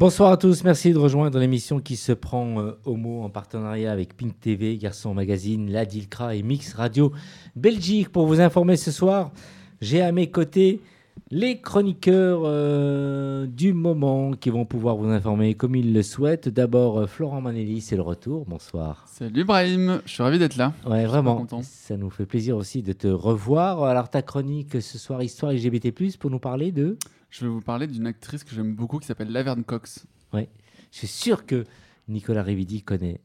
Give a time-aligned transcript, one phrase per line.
[0.00, 3.92] Bonsoir à tous, merci de rejoindre l'émission qui se prend euh, au mot en partenariat
[3.92, 7.12] avec Pink TV, Garçon Magazine, La Dilcra et Mix Radio
[7.54, 8.08] Belgique.
[8.08, 9.30] Pour vous informer ce soir,
[9.82, 10.80] j'ai à mes côtés
[11.30, 16.48] les chroniqueurs euh, du moment qui vont pouvoir vous informer comme ils le souhaitent.
[16.48, 18.46] D'abord, euh, Florent Manelli, c'est le retour.
[18.48, 19.04] Bonsoir.
[19.06, 20.72] Salut Brahim, je suis ravi d'être là.
[20.86, 21.46] Ouais, vraiment.
[21.60, 23.84] Ça nous fait plaisir aussi de te revoir.
[23.84, 26.96] Alors, ta chronique ce soir, Histoire LGBT, pour nous parler de.
[27.30, 30.06] Je vais vous parler d'une actrice que j'aime beaucoup qui s'appelle Laverne Cox.
[30.32, 30.48] Oui,
[30.92, 31.64] je suis sûr que
[32.08, 33.20] Nicolas Rividi connaît.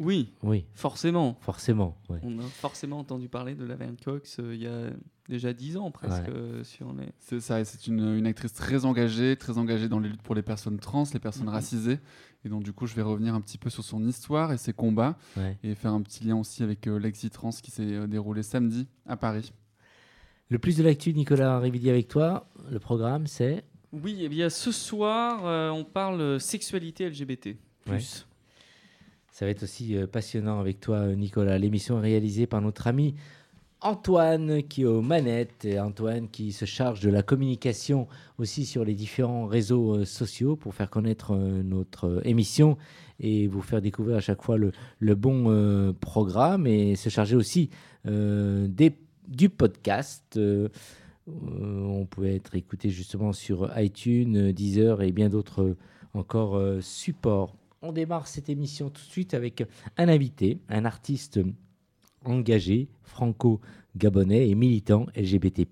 [0.00, 1.36] Oui, oui, forcément.
[1.42, 4.90] Forcément, On a forcément entendu parler de Laverne Cox euh, il y a
[5.28, 7.12] déjà dix ans presque euh, sur les.
[7.18, 10.78] C'est ça, c'est une, actrice très engagée, très engagée dans les luttes pour les personnes
[10.78, 11.52] trans, les personnes mhm.
[11.52, 11.98] racisées.
[12.46, 14.72] Et donc du coup, je vais revenir un petit peu sur son histoire et ses
[14.72, 15.18] combats
[15.62, 19.52] et faire un petit lien aussi avec euh, l'exi-trans qui s'est déroulé samedi à Paris.
[20.50, 22.48] Le plus de l'actu, Nicolas Rividi avec toi.
[22.72, 27.50] Le programme, c'est Oui, eh bien ce soir, euh, on parle sexualité LGBT.
[27.84, 28.26] Plus.
[29.30, 31.56] Ça va être aussi euh, passionnant avec toi, Nicolas.
[31.56, 33.14] L'émission est réalisée par notre ami
[33.80, 35.64] Antoine qui est aux manettes.
[35.64, 40.56] Et Antoine qui se charge de la communication aussi sur les différents réseaux euh, sociaux
[40.56, 42.76] pour faire connaître notre émission
[43.20, 47.70] et vous faire découvrir à chaque fois le, le bon programme et se charger aussi
[48.04, 48.96] des
[49.30, 50.36] du podcast.
[50.36, 50.68] Euh,
[51.28, 55.76] euh, on pouvait être écouté justement sur iTunes, Deezer et bien d'autres
[56.12, 57.56] encore euh, supports.
[57.82, 59.64] On démarre cette émission tout de suite avec
[59.96, 61.40] un invité, un artiste
[62.24, 65.66] engagé, franco-gabonais et militant LGBT+,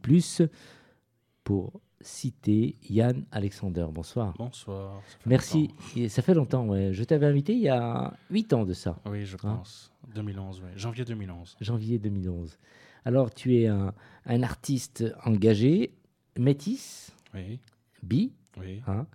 [1.45, 3.87] pour citer Yann Alexander.
[3.93, 4.35] Bonsoir.
[4.39, 5.03] Bonsoir.
[5.27, 5.71] Merci.
[6.09, 6.67] Ça fait longtemps.
[6.67, 6.95] Ouais.
[6.95, 8.99] Je t'avais invité il y a 8 ans de ça.
[9.05, 9.93] Oui, je hein pense.
[10.15, 11.57] 2011, Janvier 2011.
[11.61, 12.57] Janvier 2011.
[13.05, 13.95] Alors, tu es un,
[14.27, 15.93] artiste engagé,
[16.37, 17.59] métis, oui.
[18.03, 18.83] bi, oui.
[18.87, 19.07] Hein?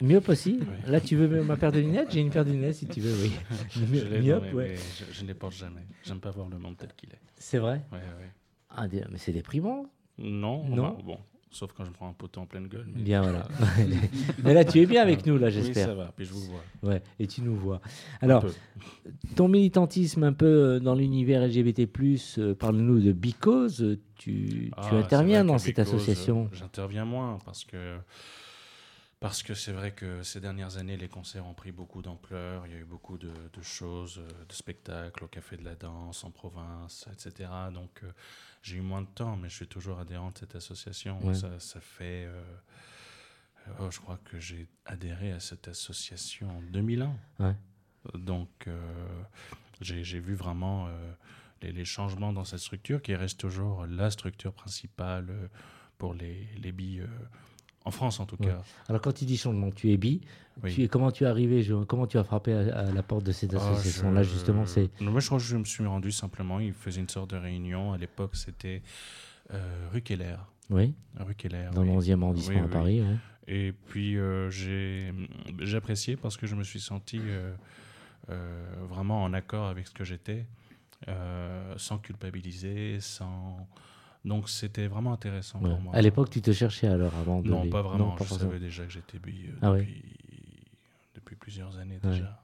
[0.00, 0.28] Myope.
[0.28, 0.60] aussi?
[0.86, 2.10] Là, tu veux ma paire de lunettes?
[2.10, 3.32] J'ai une paire de lunettes si tu veux, oui.
[3.70, 4.76] je Myope, ouais.
[5.12, 5.86] je, ne les porte jamais.
[6.02, 7.20] J'aime pas voir le monde tel qu'il est.
[7.36, 7.84] C'est vrai?
[7.92, 8.26] Oui, oui.
[8.70, 9.86] Ah, mais c'est déprimant.
[10.18, 10.98] Non, non.
[11.02, 11.18] bon,
[11.52, 12.86] Sauf quand je prends un poteau en pleine gueule.
[12.86, 13.46] Bien, voilà.
[14.42, 15.88] mais là, tu es bien avec nous, là, j'espère.
[15.88, 16.62] Oui, ça va, puis je vous vois.
[16.82, 17.82] Ouais, et tu nous vois.
[18.22, 18.46] Alors,
[19.36, 21.86] ton militantisme un peu euh, dans l'univers LGBT,
[22.38, 23.84] euh, parle-nous de Because.
[24.16, 27.98] Tu, tu ah, interviens dans cette association J'interviens moins parce que.
[29.22, 32.66] Parce que c'est vrai que ces dernières années, les concerts ont pris beaucoup d'ampleur.
[32.66, 36.24] Il y a eu beaucoup de, choses, euh, de spectacles au Café de la Danse,
[36.24, 37.48] en province, etc.
[37.72, 38.02] Donc,
[38.62, 41.20] j'ai eu moins de temps, mais je suis toujours adhérent de cette association.
[41.34, 42.26] Ça, fait.
[42.26, 42.42] Euh,
[43.78, 47.56] oh, je crois que j'ai adhéré à cette association en 2001.
[48.14, 49.22] Donc, euh,
[49.80, 51.12] j'ai vu vraiment euh,
[51.60, 55.48] les, changements dans cette structure qui reste toujours la structure principale
[55.98, 57.06] pour les, les billes
[57.84, 58.62] en France, en tout cas.
[58.88, 60.20] Alors, quand tu dis changement, tu es bi.
[60.68, 63.56] Tu comment tu es arrivé Comment tu as frappé à, la porte de cette ah,
[63.56, 64.90] association-là, justement c'est...
[65.00, 66.60] Moi, je crois que je me suis rendu simplement.
[66.60, 67.92] Il faisait une sorte de réunion.
[67.92, 68.82] À l'époque, c'était
[69.52, 70.36] euh, rue Keller.
[70.70, 70.94] Oui.
[71.18, 71.70] Rue Keller.
[71.74, 73.02] Dans le 11e arrondissement à Paris.
[73.48, 75.12] Et puis, euh, j'ai
[75.74, 77.54] apprécié parce que je me suis senti euh,
[78.88, 80.46] vraiment en accord avec ce que j'étais,
[81.76, 83.66] sans culpabiliser, sans
[84.24, 85.94] donc c'était vraiment intéressant pour moi.
[85.94, 88.16] À l'époque, tu te cherchais alors avant de Non, pas vraiment.
[88.18, 90.04] je savais déjà que j'étais bi euh, ah depuis,
[91.14, 92.38] depuis, plusieurs années déjà.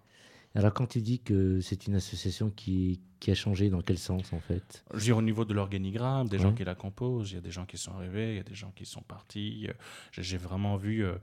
[0.54, 4.32] Alors quand tu dis que c'est une association qui, qui, a changé, dans quel sens
[4.32, 4.84] en fait?
[4.94, 7.50] Je dire au niveau de l'organigramme, des gens qui la composent, il y a des
[7.50, 9.68] gens qui sont arrivés, il y a des gens qui sont partis.
[10.12, 11.04] J'ai vraiment vu...
[11.04, 11.16] Euh,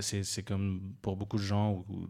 [0.00, 2.08] c'est comme pour beaucoup de gens ou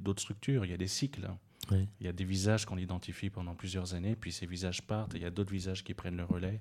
[0.00, 1.28] d'autres structures, il y a des cycles.
[1.76, 5.18] Il y a des visages qu'on identifie pendant plusieurs années, puis ces visages partent, et
[5.18, 6.60] il y a d'autres visages qui prennent le relais.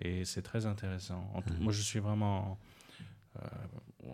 [0.00, 1.30] Et c'est très intéressant.
[1.60, 2.58] Moi, je suis vraiment.
[3.36, 3.46] Euh,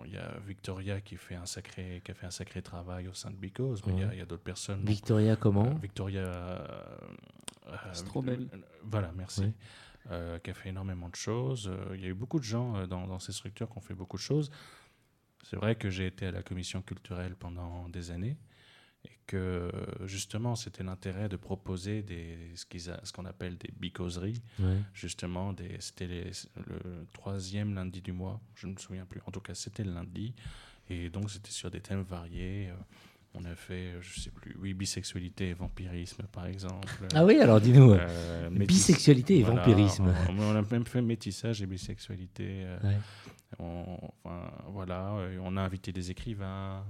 [0.04, 3.14] il y a Victoria qui, fait un sacré, qui a fait un sacré travail au
[3.14, 4.84] sein de Because, mais il y a, d'autres personnes.
[4.84, 5.66] Victoria, comment?
[5.66, 6.20] Euh, Victoria.
[6.20, 6.76] Euh,
[7.92, 8.48] Strobel.
[8.82, 9.52] voilà, merci.
[10.42, 11.70] qui a fait énormément de choses.
[11.94, 14.16] Il y a eu beaucoup de gens dans, dans ces structures qui ont fait beaucoup
[14.16, 14.50] de choses.
[15.44, 18.36] C'est vrai que j'ai été à la commission culturelle pendant des années
[19.04, 19.70] et que
[20.04, 24.42] justement c'était l'intérêt de proposer des, ce qu'on appelle des bicauseries.
[24.92, 29.54] Justement, c'était le troisième lundi du mois, je ne me souviens plus, en tout cas
[29.54, 30.34] c'était le lundi,
[30.88, 32.68] et donc c'était sur des thèmes variés.
[32.70, 32.74] Euh,
[33.36, 37.08] on a fait, je sais plus, oui, bisexualité et vampirisme, par exemple.
[37.14, 40.14] Ah oui, alors dis-nous, euh, bisexualité et vampirisme.
[40.28, 42.62] On, a même fait métissage et bisexualité.
[42.64, 42.78] Euh,
[43.58, 46.84] enfin, voilà, on a invité des écrivains,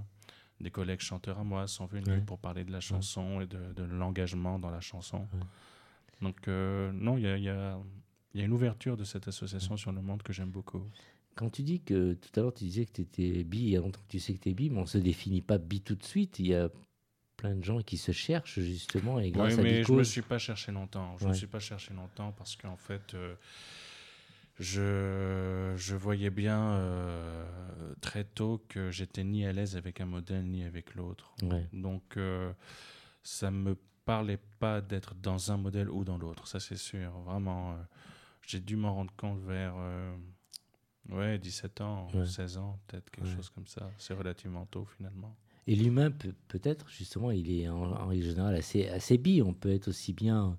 [0.60, 4.58] des collègues chanteurs à moi sont venus pour parler de la chanson et de, l'engagement
[4.58, 5.26] dans la chanson.
[6.20, 7.78] Donc, euh, non, il y a,
[8.34, 10.82] une ouverture de cette association sur le monde que j'aime beaucoup.
[11.34, 13.76] quand tu dis que tout à l'heure tu disais que tu étais bi, il y
[13.76, 15.58] a longtemps que tu sais que tu es bi, mais on ne se définit pas
[15.58, 16.38] bi tout de suite.
[16.38, 16.70] Il y a
[17.36, 20.22] plein de gens qui se cherchent justement et grâce oui, mais je ne me suis
[20.22, 21.16] pas cherché longtemps.
[21.18, 23.34] Je ne me suis pas cherché longtemps parce qu'en fait, euh,
[24.58, 30.44] je, je, voyais bien euh, très tôt que j'étais ni à l'aise avec un modèle
[30.44, 31.34] ni avec l'autre.
[31.72, 32.52] Donc euh,
[33.22, 37.10] ça me parlait pas d'être dans un modèle ou dans l'autre, ça c'est sûr.
[37.20, 37.76] Vraiment,
[38.46, 39.74] j'ai dû m'en rendre compte vers
[41.10, 43.90] Ouais, 17 ans, 16 ans, peut-être quelque chose comme ça.
[43.98, 45.36] C'est relativement tôt finalement.
[45.66, 49.42] Et l'humain, peut, être justement, il est en, règle générale assez, assez bi.
[49.42, 50.58] On peut être aussi bien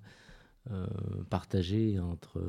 [0.70, 0.86] euh,
[1.30, 2.40] partagé entre.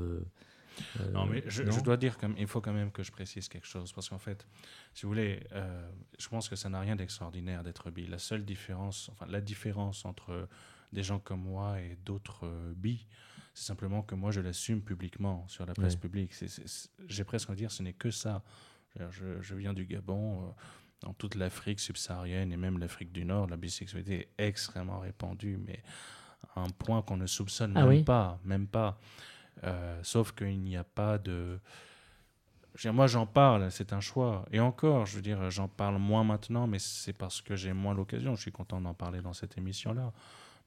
[1.00, 3.92] Euh, non, mais je, dois dire qu'il faut quand même que je précise quelque chose.
[3.92, 4.48] Parce qu'en fait,
[4.94, 5.90] si vous voulez, euh,
[6.20, 8.08] je pense que ça n'a rien d'extraordinaire d'être bi.
[8.08, 10.48] La seule différence, enfin, la différence entre
[10.94, 13.06] des gens comme moi et d'autres bi,
[13.54, 16.32] c'est simplement que moi, je l'assume publiquement sur la place publique.
[17.08, 18.44] J'ai presque à dire, ce n'est que ça.
[19.10, 20.44] Je, viens du Gabon.
[20.44, 20.52] Euh,
[21.02, 25.84] dans toute l'Afrique subsaharienne et même l'Afrique du Nord, la bisexualité est extrêmement répandue, mais
[26.56, 29.00] à un point qu'on ne soupçonne ah même pas, même pas.
[29.64, 31.60] Euh, sauf qu'il n'y a pas de.
[32.86, 34.46] Moi, j'en parle, c'est un choix.
[34.52, 37.96] Et encore, je veux dire, j'en parle moins maintenant, mais c'est parce que j'ai moins
[37.96, 38.36] l'occasion.
[38.36, 40.14] Je suis content d'en parler dans cette émission-là.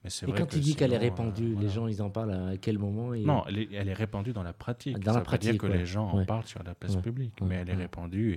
[0.05, 2.79] Et quand tu dis qu'elle est répandue, euh, les gens, ils en parlent à quel
[2.79, 4.99] moment Non, elle est, répandue dans la pratique.
[4.99, 7.57] Dans ça la pratique, dire que les gens en parlent sur la place publique, mais
[7.57, 8.33] elle est répandue.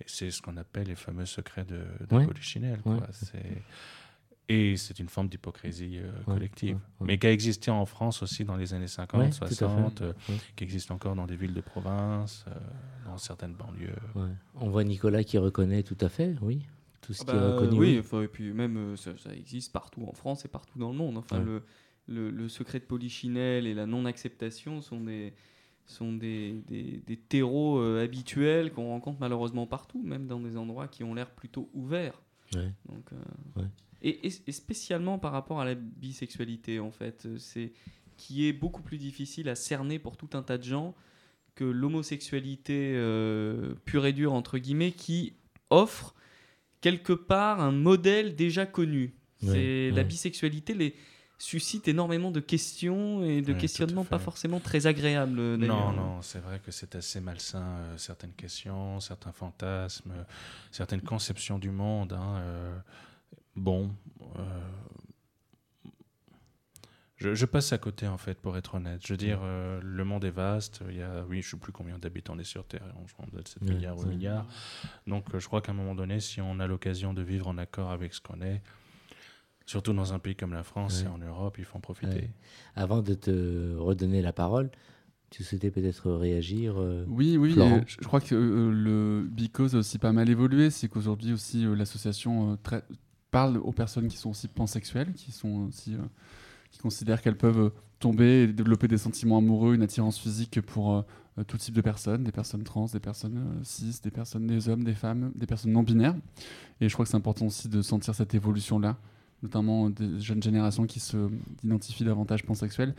[0.00, 2.80] Et, c'est ce qu'on appelle les fameux secrets de, de Polichinelle.
[4.48, 8.56] Et c'est une forme d'hypocrisie euh, collective, mais qui a existé en France aussi dans
[8.56, 10.12] les années 50, 60, euh,
[10.54, 12.44] qui existe encore dans des villes de province,
[13.06, 13.96] dans certaines banlieues.
[14.54, 16.66] On voit Nicolas qui reconnaît tout à fait, oui.
[17.12, 20.78] Ce ah bah, Oui, et puis même euh, ça, existe partout en France et partout
[20.78, 21.18] dans le monde.
[21.18, 21.62] Enfin, le,
[22.08, 25.32] le, secret de Polichinelle et la non-acceptation sont des,
[25.86, 31.04] sont des, des, terreaux euh, habituels qu'on rencontre malheureusement partout, même dans des endroits qui
[31.04, 32.20] ont l'air plutôt ouverts.
[32.52, 33.10] Donc,
[34.04, 37.72] euh, et, et, spécialement par rapport à la bisexualité, en fait, c'est
[38.16, 40.94] qui est beaucoup plus difficile à cerner pour tout un tas de gens
[41.54, 42.92] que l'homosexualité
[43.84, 45.34] pure et dure, entre guillemets, qui
[45.70, 46.14] offre
[46.80, 49.14] quelque part un modèle déjà connu.
[49.42, 50.94] c'est La bisexualité les
[51.38, 55.38] suscite énormément de questions et de questionnements pas forcément très agréables.
[55.38, 60.12] Euh, non, non, c'est vrai que c'est assez malsain, euh, certaines questions, certains fantasmes,
[60.70, 62.14] certaines conceptions du monde.
[62.14, 62.42] Hein,
[63.56, 63.90] euh, bon,
[67.16, 69.00] je, passe à côté, en fait, pour être honnête.
[69.04, 70.82] Je veux dire, euh, le monde est vaste.
[70.90, 72.82] Il y a, oui, je ne sais plus combien d'habitants on est sur Terre.
[73.18, 74.46] On doit être 7 milliards ou milliards.
[75.06, 77.56] Donc, euh, je crois qu'à un moment donné, si on a l'occasion de vivre en
[77.56, 78.60] accord avec ce qu'on est,
[79.64, 82.30] surtout dans un pays comme la France et en Europe, il faut en profiter.
[82.74, 84.70] Avant de te redonner la parole,
[85.30, 87.56] tu souhaitais peut-être réagir euh, Oui, oui.
[87.86, 90.68] Je, crois que le Bicose a aussi pas mal évolué.
[90.68, 92.58] C'est qu'aujourd'hui aussi, l'association
[93.30, 95.96] parle aux personnes qui sont aussi pansexuelles, qui sont aussi
[96.70, 100.94] qui considèrent qu'elles peuvent tomber et développer des sentiments amoureux, une attirance physique pour
[101.38, 104.68] euh, tout type de personnes, des personnes trans, des personnes euh, cis, des personnes, des
[104.68, 106.14] hommes, des femmes, des personnes non binaires.
[106.80, 108.96] Et je crois que c'est important aussi de sentir cette évolution-là,
[109.42, 111.30] notamment des jeunes générations qui se
[111.64, 112.94] identifient davantage pansexuelles.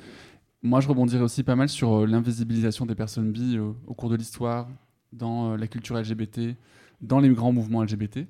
[0.64, 4.16] Moi, je rebondirais aussi pas mal sur euh, l'invisibilisation des personnes bi au cours de
[4.16, 4.68] l'histoire,
[5.14, 6.58] dans la culture LGBT,
[7.02, 8.28] dans les grands mouvements LGBT.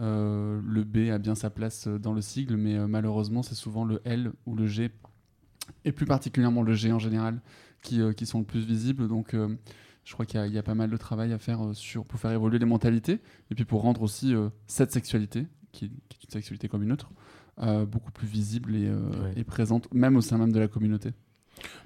[0.00, 3.84] Euh, le B a bien sa place dans le sigle, mais euh, malheureusement, c'est souvent
[3.84, 4.90] le L ou le G,
[5.84, 7.40] et plus particulièrement le G en général,
[7.82, 9.08] qui, euh, qui sont le plus visibles.
[9.08, 9.36] Donc,
[10.04, 12.58] je crois qu'il y, a pas mal de travail à faire sur, pour faire évoluer
[12.58, 13.20] les mentalités,
[13.50, 14.34] et puis pour rendre aussi
[14.66, 17.10] cette sexualité, qui, est une sexualité comme une autre,
[17.86, 18.90] beaucoup plus visible et,
[19.36, 21.12] et, présente, même au sein même de la communauté.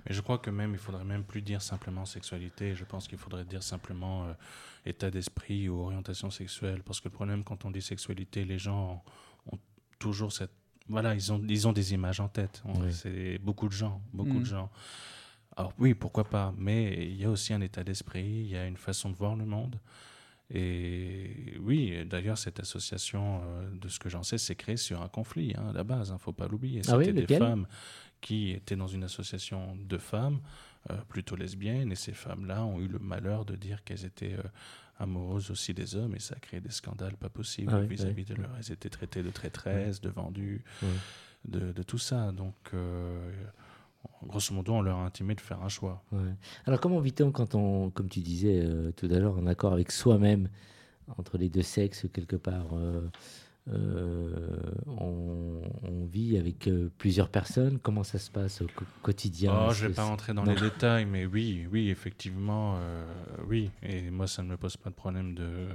[0.07, 3.19] Mais je crois que même, il faudrait même plus dire simplement sexualité, je pense qu'il
[3.19, 4.27] faudrait dire simplement
[4.87, 6.83] état d'esprit ou orientation sexuelle.
[6.83, 9.03] Parce que le problème, quand on dit sexualité, les gens
[9.51, 9.59] ont
[9.99, 10.53] toujours cette.
[10.89, 12.63] Voilà, ils ont, ils ont des images en tête.
[12.91, 14.45] C'est beaucoup de gens, beaucoup de mm.
[14.45, 14.71] gens.
[15.57, 18.67] Alors oui, pourquoi pas, mais il y a aussi un état d'esprit, il y a
[18.67, 19.79] une façon de voir le monde.
[20.51, 25.09] Et oui, d'ailleurs, cette association, euh, de ce que j'en sais, s'est créée sur un
[25.09, 26.83] conflit, hein, à la base, il hein, ne faut pas l'oublier.
[26.89, 27.67] Ah C'était des femmes
[28.25, 30.41] qui étaient dans une association de femmes
[30.91, 34.43] euh, plutôt lesbiennes, et ces femmes-là ont eu le malheur de dire qu'elles étaient euh,
[34.99, 38.35] amoureuses aussi des hommes, et ça a créé des scandales pas possibles ah vis-à-vis de
[38.35, 38.51] leur...
[38.59, 40.65] Elles étaient traitées de traîtresses, de vendues,
[41.45, 42.33] de, de, tout ça.
[42.33, 43.31] Donc, euh,
[44.23, 46.03] grosso modo, on leur a intimé de faire un choix.
[46.65, 48.67] Alors, comment vit-on quand on, comme tu disais
[48.97, 50.49] tout à l'heure, en accord avec soi-même,
[51.19, 52.69] entre les deux sexes, quelque part
[53.67, 55.61] on,
[56.11, 56.69] vit avec
[56.99, 57.79] plusieurs personnes.
[57.79, 58.67] Comment ça se passe au
[59.03, 59.67] quotidien?
[59.69, 62.79] Oh, Je ne vais pas rentrer dans les détails, mais oui, oui, effectivement,
[63.49, 63.71] oui.
[63.83, 65.69] Et moi, ça ne me pose pas de problème de,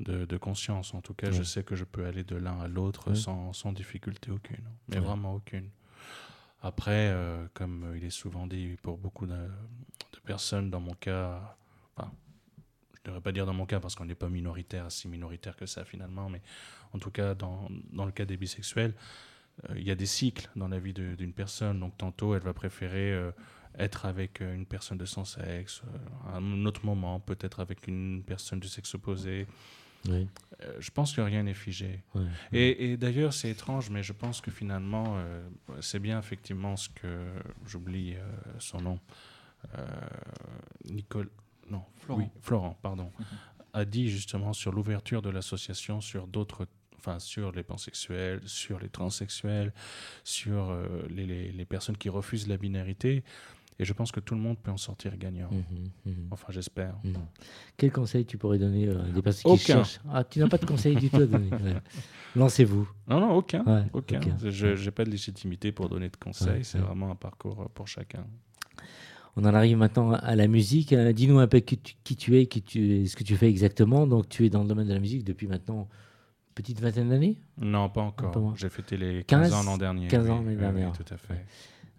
[0.00, 0.94] de, conscience.
[0.94, 3.72] En tout cas, je sais que je peux aller de l'un à l'autre sans, sans,
[3.72, 5.68] difficulté aucune, mais vraiment aucune.
[6.62, 9.48] Après, euh, comme il est souvent dit pour beaucoup de,
[10.24, 11.56] personnes, dans mon cas,
[11.96, 12.12] enfin,
[12.94, 15.56] je ne devrais pas dire dans mon cas parce qu'on n'est pas minoritaire, si minoritaire
[15.56, 16.40] que ça finalement, mais
[16.92, 18.94] en tout cas, dans, dans le cas des bisexuels,
[19.68, 21.80] euh, il y a des cycles dans la vie d'une personne.
[21.80, 23.30] Donc, tantôt, elle va préférer euh,
[23.78, 25.82] être avec une personne de son sexe,
[26.26, 29.46] à un autre moment, peut-être avec une personne du sexe opposé.
[30.08, 30.24] Euh,
[30.78, 32.02] je pense que rien n'est figé.
[32.52, 35.42] Et, d'ailleurs, c'est étrange, mais je pense que finalement, euh,
[35.80, 37.32] c'est bien effectivement ce que
[37.66, 38.20] j'oublie euh,
[38.58, 39.00] son nom.
[40.86, 41.30] Nicole,
[41.70, 43.12] non, Florent, Florent pardon,
[43.72, 46.66] a dit justement sur l'ouverture de l'association sur d'autres
[47.02, 49.72] enfin sur les pansexuels, sur les transsexuels,
[50.24, 50.76] sur
[51.10, 53.24] les, les, personnes qui refusent la binarité.
[53.78, 55.50] Et je pense que tout le monde peut en sortir gagnant.
[55.50, 56.28] Mhm, mhm.
[56.30, 56.94] Enfin, j'espère.
[57.02, 57.14] Mhm.
[57.76, 60.00] Quel conseil tu pourrais donner à des personnes qui cherchent?
[60.08, 61.50] Ah, tu n'as pas de conseil du tout à donner.
[62.36, 62.88] Lancez-vous.
[63.08, 63.88] Non, non, aucun.
[63.92, 64.20] aucun.
[64.44, 66.64] Je n'ai pas de légitimité pour donner de conseils.
[66.64, 68.24] C'est vraiment un parcours pour chacun.
[69.34, 70.92] On en arrive maintenant à la musique.
[70.92, 74.06] Euh, dis-nous un peu qui tu, es, qui tu, ce que tu fais exactement.
[74.06, 75.88] Donc, tu es dans le domaine de la musique depuis maintenant
[76.54, 78.56] petite vingtaine d'années Non, pas encore.
[78.56, 80.08] J'ai fêté les 15, ans l'an dernier.
[80.08, 80.92] 15 ans l'année dernière.
[80.92, 81.44] tout à fait.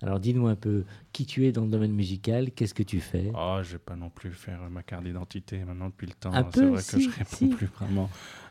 [0.03, 0.83] Alors dis-nous un peu
[1.13, 3.31] qui tu es dans le domaine musical, qu'est-ce que tu fais?
[3.33, 6.31] Oh, je vais pas non plus faire ma carte d'identité maintenant depuis le temps.
[6.53, 8.10] C'est vrai que je réponds plus vraiment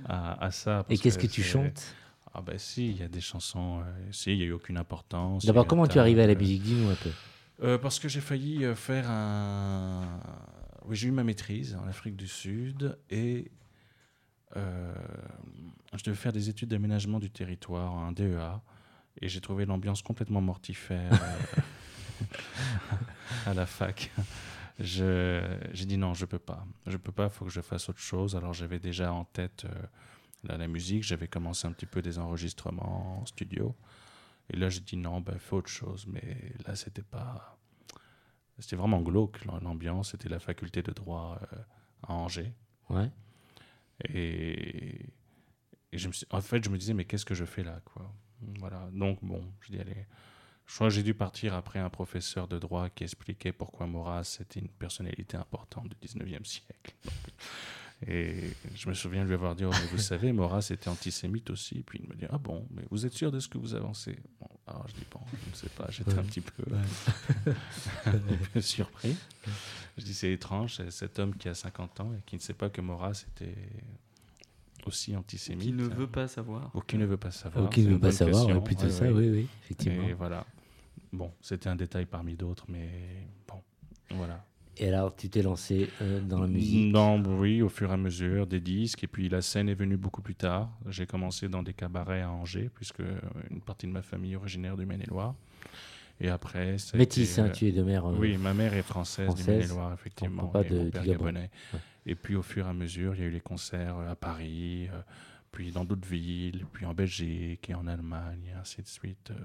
[0.08, 0.86] à, ça.
[0.88, 1.94] Et qu'est-ce que, tu chantes?
[2.34, 3.80] Ah ben si, il y a des chansons.
[3.80, 5.44] Euh, si, il n'y a eu aucune importance.
[5.44, 6.62] D'abord, comment tu es arrivé à la musique?
[6.62, 7.10] Dis-nous un peu.
[7.62, 10.00] Euh, parce que j'ai failli euh, faire un.
[10.86, 13.50] Oui, j'ai eu ma maîtrise en Afrique du Sud et
[15.94, 18.60] je devais faire des études d'aménagement du territoire, un DEA.
[19.20, 22.26] Et j'ai trouvé l'ambiance complètement mortifère euh,
[23.46, 24.10] à la fac.
[24.78, 25.42] J'ai
[25.74, 26.66] dit non, je peux pas.
[26.86, 28.34] Je peux pas, il faut que je fasse autre chose.
[28.36, 29.82] Alors j'avais déjà en tête euh,
[30.44, 33.76] la musique, j'avais commencé un petit peu des enregistrements en studio.
[34.50, 36.06] Et là, j'ai dit non, ben, fais autre chose.
[36.08, 37.58] Mais là, c'était pas.
[38.58, 40.10] C'était vraiment glauque, l'ambiance.
[40.12, 41.56] C'était la faculté de droit euh,
[42.02, 42.52] à Angers.
[42.90, 43.10] Ouais.
[44.08, 45.06] Et,
[45.92, 48.12] et je me en fait, je me disais, mais qu'est-ce que je fais là, quoi?
[48.58, 48.88] Voilà.
[48.92, 50.06] Donc, bon, je dis, allez.
[50.66, 54.38] Je crois que j'ai dû partir après un professeur de droit qui expliquait pourquoi Maurras
[54.40, 56.94] était une personnalité importante du 19e siècle.
[58.06, 61.82] et je me souviens de lui avoir dit, oh, vous savez, Maurras était antisémite aussi.
[61.82, 64.18] puis il me dit, ah bon, mais vous êtes sûr de ce que vous avancez?
[64.40, 66.64] Bon, Alors je dis, bon, je ne sais pas, j'étais un petit peu,
[68.60, 69.16] surpris.
[69.98, 72.70] Je dis, c'est étrange, cet homme qui a 50 ans et qui ne sait pas
[72.70, 73.54] que Maurras était
[74.92, 75.64] aussi antisémite.
[75.64, 76.70] Qui ne veut pas savoir.
[76.74, 77.64] Ou qui ne veut pas savoir.
[77.64, 80.06] Ou qui ne veut pas savoir, plutôt ça, oui, oui, effectivement.
[80.06, 80.46] Et voilà.
[81.12, 82.88] Bon, c'était un détail parmi d'autres, mais
[83.48, 83.60] bon,
[84.10, 84.44] voilà.
[84.78, 86.92] Et alors, tu t'es lancé euh, dans la musique?
[86.92, 89.04] Non, oui, au fur et à mesure, des disques.
[89.04, 90.70] Et puis la scène est venue beaucoup plus tard.
[90.88, 93.02] J'ai commencé dans des cabarets à Angers, puisque
[93.50, 95.34] une partie de ma famille est originaire du Maine-et-Loire.
[96.20, 96.76] Et après.
[96.94, 98.06] Métis, hein, tu es de mère.
[98.06, 100.46] Euh, oui, ma mère est française, du Maine-et-Loire, effectivement.
[100.46, 101.50] Pas de, mon père gabonais.
[102.06, 104.16] Et puis au fur et à mesure, il y a eu les concerts euh, à
[104.16, 105.00] Paris, euh,
[105.52, 109.30] puis dans d'autres villes, puis en Belgique et en Allemagne, et ainsi de suite.
[109.30, 109.36] Euh.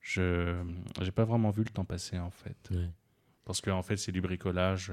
[0.00, 2.70] Je n'ai pas vraiment vu le temps passer en fait.
[3.44, 4.90] Parce qu'en en fait, c'est du bricolage.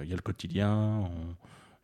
[0.00, 1.36] Il y a le quotidien, on,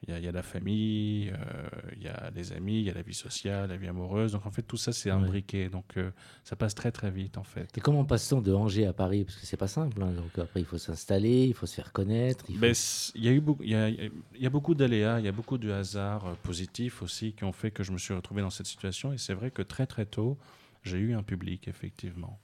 [0.07, 3.03] il y, a, la famille, euh, il y a les amis, il y a la
[3.03, 4.33] vie sociale, la vie amoureuse.
[4.33, 5.69] Donc en fait, tout ça, c'est imbriqué.
[5.69, 6.11] Donc euh,
[6.43, 7.77] ça passe très très vite en fait.
[7.77, 9.25] Et comment passe-t-on de Angers à Paris?
[9.25, 10.03] Parce que c'est pas simple.
[10.03, 10.13] Hein.
[10.13, 12.45] Donc après, il faut s'installer, il faut se faire connaître.
[12.49, 12.75] Il, ben,
[13.15, 16.27] y, a eu beaucoup, a, y a beaucoup d'aléas, il y a beaucoup de hasards
[16.27, 19.13] euh, positifs aussi qui ont fait que je me suis retrouvé dans cette situation.
[19.13, 20.37] Et c'est vrai que très très tôt,
[20.83, 22.39] j'ai eu un public, effectivement.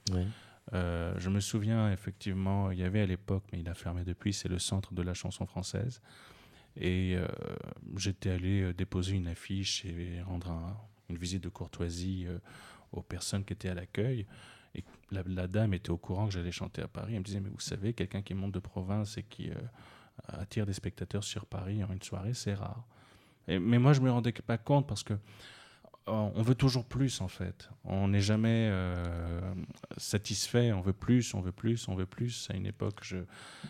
[0.73, 4.49] je me souviens, effectivement, il y avait à l'époque, mais il a fermé depuis, c'est
[4.49, 6.01] le centre de la chanson française.
[6.77, 7.27] Et euh,
[7.97, 10.53] j'étais allé euh, déposer une affiche et rendre
[11.09, 12.39] une visite de courtoisie euh,
[12.93, 14.27] aux personnes qui étaient à l'accueil.
[14.75, 17.15] Et la, dame était au courant que j'allais chanter à Paris.
[17.15, 19.51] Elle me disait, mais vous savez, quelqu'un qui monte de province et qui
[20.29, 22.87] attire des spectateurs sur Paris en une soirée, c'est rare.
[23.49, 25.15] mais moi, je ne me rendais pas compte parce que
[26.11, 27.71] on veut toujours plus en fait.
[27.85, 29.41] On n'est jamais euh,
[29.97, 30.73] satisfait.
[30.73, 32.49] On veut plus, on veut plus, on veut plus.
[32.51, 33.19] À une époque, je,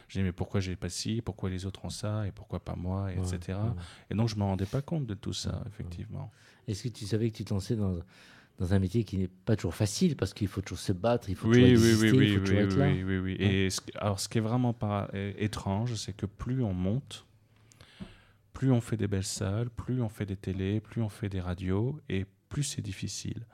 [0.09, 3.13] je mais pourquoi j'ai pas ci, pourquoi les autres ont ça, et pourquoi pas moi,
[3.13, 3.59] etc.
[4.11, 6.31] Et donc je me rendais pas compte de tout ça, effectivement.
[6.69, 7.97] Est-ce que tu savais que tu te lançais dans,
[8.59, 10.17] dans un métier qui n'est pas toujours facile?
[10.17, 12.45] Parce qu'il faut toujours se battre, il faut oui, toujours exister, oui, oui, il faut
[12.45, 12.87] toujours être là.
[12.87, 13.37] Oui, oui, oui.
[13.39, 17.27] Et alors, ce qui est vraiment pas étrange, c'est que plus on monte,
[18.61, 21.41] plus on fait des belles salles, plus on fait des télés, plus on fait des
[21.41, 23.47] radios, et plus c'est difficile.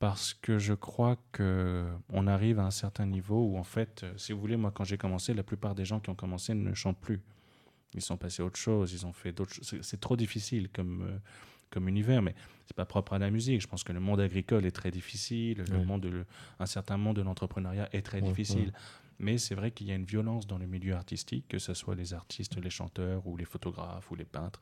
[0.00, 4.32] Parce que je crois qu'on arrive à un certain niveau où, en fait, euh, si
[4.32, 7.00] vous voulez, moi, quand j'ai commencé, la plupart des gens qui ont commencé ne chantent
[7.00, 7.20] plus.
[7.94, 9.78] Ils sont passés à autre chose, ils ont fait d'autres choses.
[9.82, 11.18] C'est trop difficile comme, euh,
[11.70, 12.34] comme univers, mais
[12.66, 13.60] c'est pas propre à la musique.
[13.60, 16.24] Je pense que le monde agricole est très difficile, le monde
[16.58, 18.72] un certain monde de l'entrepreneuriat est très difficile.
[19.18, 21.94] Mais c'est vrai qu'il y a une violence dans le milieu artistique, que ce soit
[21.94, 24.60] les artistes, les chanteurs ou les photographes ou les peintres.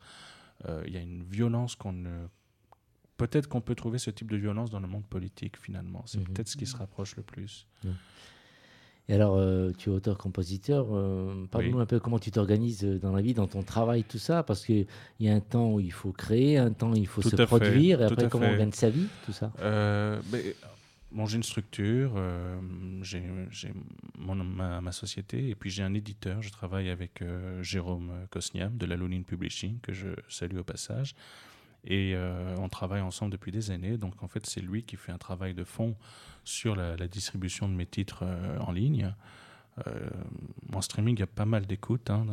[0.67, 2.27] Euh, il y a une violence qu'on ne
[3.17, 6.03] peut-être qu'on peut trouver ce type de violence dans le monde politique finalement.
[6.05, 6.25] C'est mhm.
[6.25, 7.67] peut-être ce qui se rapproche le plus.
[9.09, 10.87] Et alors, euh, tu es auteur-compositeur.
[10.91, 14.43] Euh, parle-nous un peu comment tu t'organises dans la vie, dans ton travail, tout ça,
[14.43, 14.85] parce qu'il
[15.21, 18.01] y a un temps où il faut créer, un temps où il faut se produire,
[18.01, 19.53] et après comment on gagne sa vie, tout ça?
[19.61, 20.19] Euh,
[21.25, 22.59] j'ai une structure, euh,
[23.01, 23.23] j'ai
[24.17, 26.41] ma, ma, société, et puis j'ai un éditeur.
[26.41, 27.23] Je travaille avec
[27.61, 31.15] Jérôme Kosniam de la Lunine Publishing, que je salue au passage.
[31.87, 33.97] Et euh, on travaille ensemble depuis des années.
[33.97, 35.95] Donc en fait, c'est lui qui fait un travail de fond
[36.43, 39.13] sur la, distribution de mes titres euh, en ligne.
[39.85, 40.09] Euh,
[40.73, 42.25] en streaming, il y a pas mal d'écoutes hein,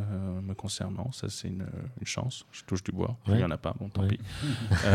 [0.43, 1.13] me concernant.
[1.13, 1.67] Ça, c'est une,
[2.05, 2.47] chance.
[2.53, 3.17] Je touche du bois.
[3.27, 4.19] Il n'y en a pas, bon, tant pis.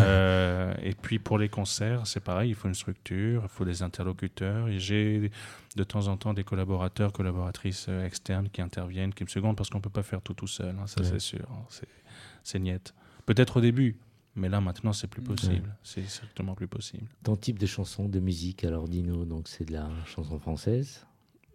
[0.83, 2.49] et puis pour les concerts, c'est pareil.
[2.49, 4.67] Il faut une structure, il faut des interlocuteurs.
[4.67, 5.31] Et j'ai
[5.75, 9.77] de temps en temps des collaborateurs, collaboratrices externes qui interviennent, qui me secondent parce qu'on
[9.77, 10.75] ne peut pas faire tout tout seul.
[10.79, 11.47] Hein, ça, c'est sûr.
[11.51, 11.65] Hein,
[12.43, 12.93] c'est niette.
[13.25, 13.97] Peut-être au début,
[14.35, 15.75] mais là, maintenant, c'est plus possible.
[15.83, 17.07] C'est strictement plus possible.
[17.23, 21.05] Ton type de chanson, de musique, alors dis-nous, donc c'est de la chanson française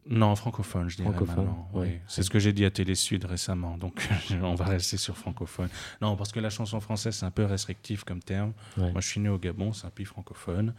[0.07, 1.99] Non, francophone, je dirais francophone, Oui.
[2.07, 4.07] C'est ce que j'ai dit à Télé Sud récemment, donc
[4.43, 5.69] on va rester sur francophone.
[6.03, 8.53] Non, parce que la chanson française, c'est un peu restrictif comme terme.
[8.77, 10.75] Moi, je suis né au Gabon, c'est un pays francophone.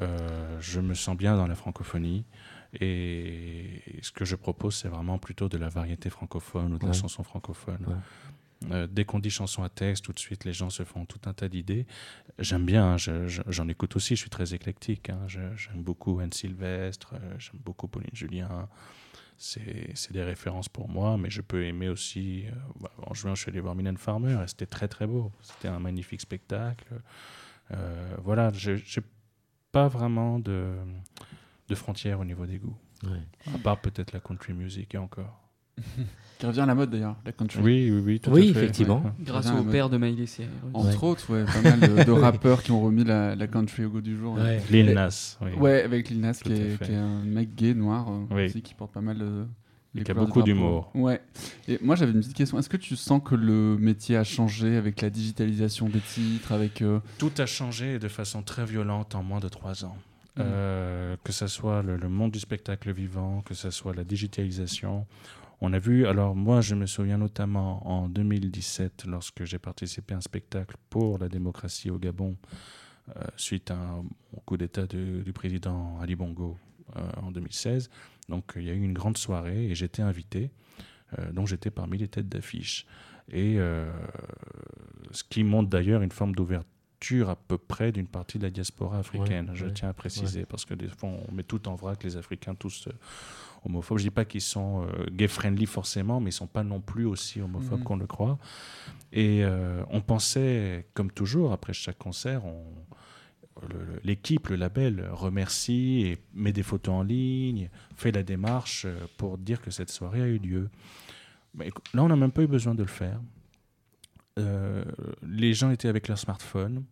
[0.00, 2.24] Euh, je me sens bien dans la francophonie.
[2.80, 6.92] Et ce que je propose, c'est vraiment plutôt de la variété francophone ou de la
[6.92, 7.78] chanson francophone.
[8.70, 11.20] Euh, dès qu'on dit chanson à texte, tout de suite, les gens se font tout
[11.26, 11.86] un tas d'idées.
[12.38, 15.10] J'aime bien, hein, j'en écoute aussi, je suis très éclectique.
[15.10, 15.26] Hein.
[15.26, 18.68] j'aime beaucoup Anne Sylvestre, euh, j'aime beaucoup Pauline Julien.
[19.36, 22.46] C'est des références pour moi, mais je peux aimer aussi.
[22.46, 25.30] Euh, bah, en juin, je suis allé voir Mylène Farmer, et c'était très très beau.
[25.40, 27.00] C'était un magnifique spectacle.
[28.24, 29.02] voilà, j'ai
[29.70, 30.74] pas vraiment de,
[31.68, 32.76] de frontières au niveau des goûts.
[33.54, 35.48] À part peut-être la country music et encore.
[36.38, 37.60] Qui revient à la mode d'ailleurs, la country.
[37.60, 38.60] Oui, oui, oui, tout oui à fait.
[38.60, 39.02] effectivement.
[39.20, 40.50] Grâce au père de Miley Cyrus.
[40.72, 44.16] Entre autres, ouais, pas mal de, rappeurs qui ont remis la, country au goût du
[44.16, 44.38] jour.
[44.70, 45.36] Lil Nas.
[45.40, 45.50] Oui.
[45.58, 48.74] Ouais, avec Lil Nas qui est, qui est, un mec gay, noir, euh, aussi, qui
[48.74, 49.46] porte pas mal de.
[49.96, 50.92] Et qui a beaucoup d'humour.
[50.94, 51.20] Ouais.
[51.66, 52.56] Et moi, j'avais une petite question.
[52.58, 56.82] Est-ce que tu sens que le métier a changé avec la digitalisation des titres avec
[56.82, 59.96] euh, Tout a changé de façon très violente en moins de trois ans.
[60.36, 60.40] Mm.
[60.40, 65.04] Euh, que ce soit le, le, monde du spectacle vivant, que ce soit la digitalisation.
[65.60, 70.18] On a vu, alors moi je me souviens notamment en 2017 lorsque j'ai participé à
[70.18, 72.36] un spectacle pour la démocratie au Gabon
[73.16, 74.04] euh, suite à un
[74.44, 76.56] coup d'État du président Ali Bongo
[76.96, 77.90] euh, en 2016.
[78.28, 80.50] Donc il y a eu une grande soirée et j'étais invité,
[81.18, 82.86] euh, donc j'étais parmi les têtes d'affiche.
[83.30, 83.58] Et
[85.10, 89.00] ce qui montre d'ailleurs une forme d'ouverture à peu près d'une partie de la diaspora
[89.00, 92.16] africaine, je tiens à préciser, parce que des fois on met tout en vrac, les
[92.16, 92.88] Africains tous
[93.64, 93.98] homophobes.
[93.98, 97.40] Je dis pas qu'ils sont euh, gay-friendly forcément, mais ils sont pas non plus aussi
[97.40, 97.84] homophobes mhm.
[97.84, 98.38] qu'on le croit.
[99.12, 102.42] Et euh, on pensait, comme toujours, après chaque concert,
[104.04, 109.38] l'équipe, le label, remercie et met des photos en ligne, fait la démarche euh, pour
[109.38, 110.70] dire que cette soirée a eu lieu.
[111.54, 113.20] Mais là, on n'a même pas eu besoin de le faire.
[115.22, 116.84] les gens étaient avec leur smartphone,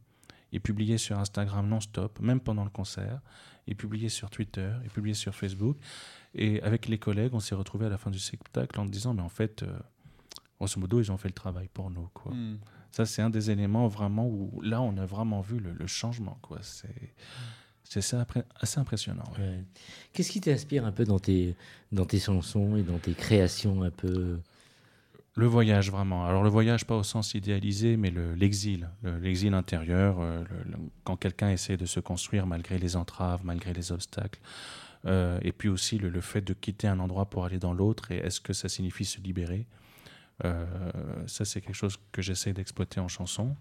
[0.50, 3.20] ils publiaient sur Instagram non-stop, même pendant le concert,
[3.66, 5.76] ils publiaient sur Twitter, ils publiaient sur Facebook.
[6.36, 9.22] Et avec les collègues, on s'est retrouvés à la fin du spectacle en disant, mais
[9.22, 9.78] en fait, euh,
[10.58, 12.08] grosso modo, ils ont fait le travail pour nous.
[12.12, 12.32] Quoi.
[12.32, 12.58] Hmm.
[12.92, 16.38] Ça, c'est un des éléments vraiment où là, on a vraiment vu le, changement.
[16.42, 16.58] Quoi.
[16.62, 17.14] C'est.
[17.88, 18.00] C'est
[18.60, 19.22] assez, impressionnant.
[20.12, 21.54] Qu'est-ce qui t'inspire un peu dans tes,
[21.92, 24.40] dans tes chansons et dans tes créations un peu?
[25.36, 26.26] Le voyage, vraiment.
[26.26, 28.88] Alors le voyage, pas au sens idéalisé, mais l'exil,
[29.20, 30.42] l'exil intérieur, euh,
[31.04, 34.40] quand quelqu'un essaie de se construire malgré les entraves, malgré les obstacles.
[35.04, 38.16] Euh, et puis aussi le, fait de quitter un endroit pour aller dans l'autre, et
[38.16, 39.66] est-ce que ça signifie se libérer?
[40.44, 40.66] Euh,
[41.26, 43.56] Ça, c'est quelque chose que j'essaie d'exploiter en chanson.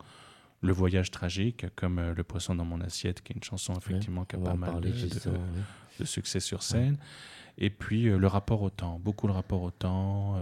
[0.62, 4.26] Le voyage tragique, comme euh, Le poisson dans mon assiette, qui est une chanson effectivement
[4.26, 6.98] qui a pas mal de, succès sur scène.
[7.58, 10.38] Et puis le rapport au temps, beaucoup le rapport au temps.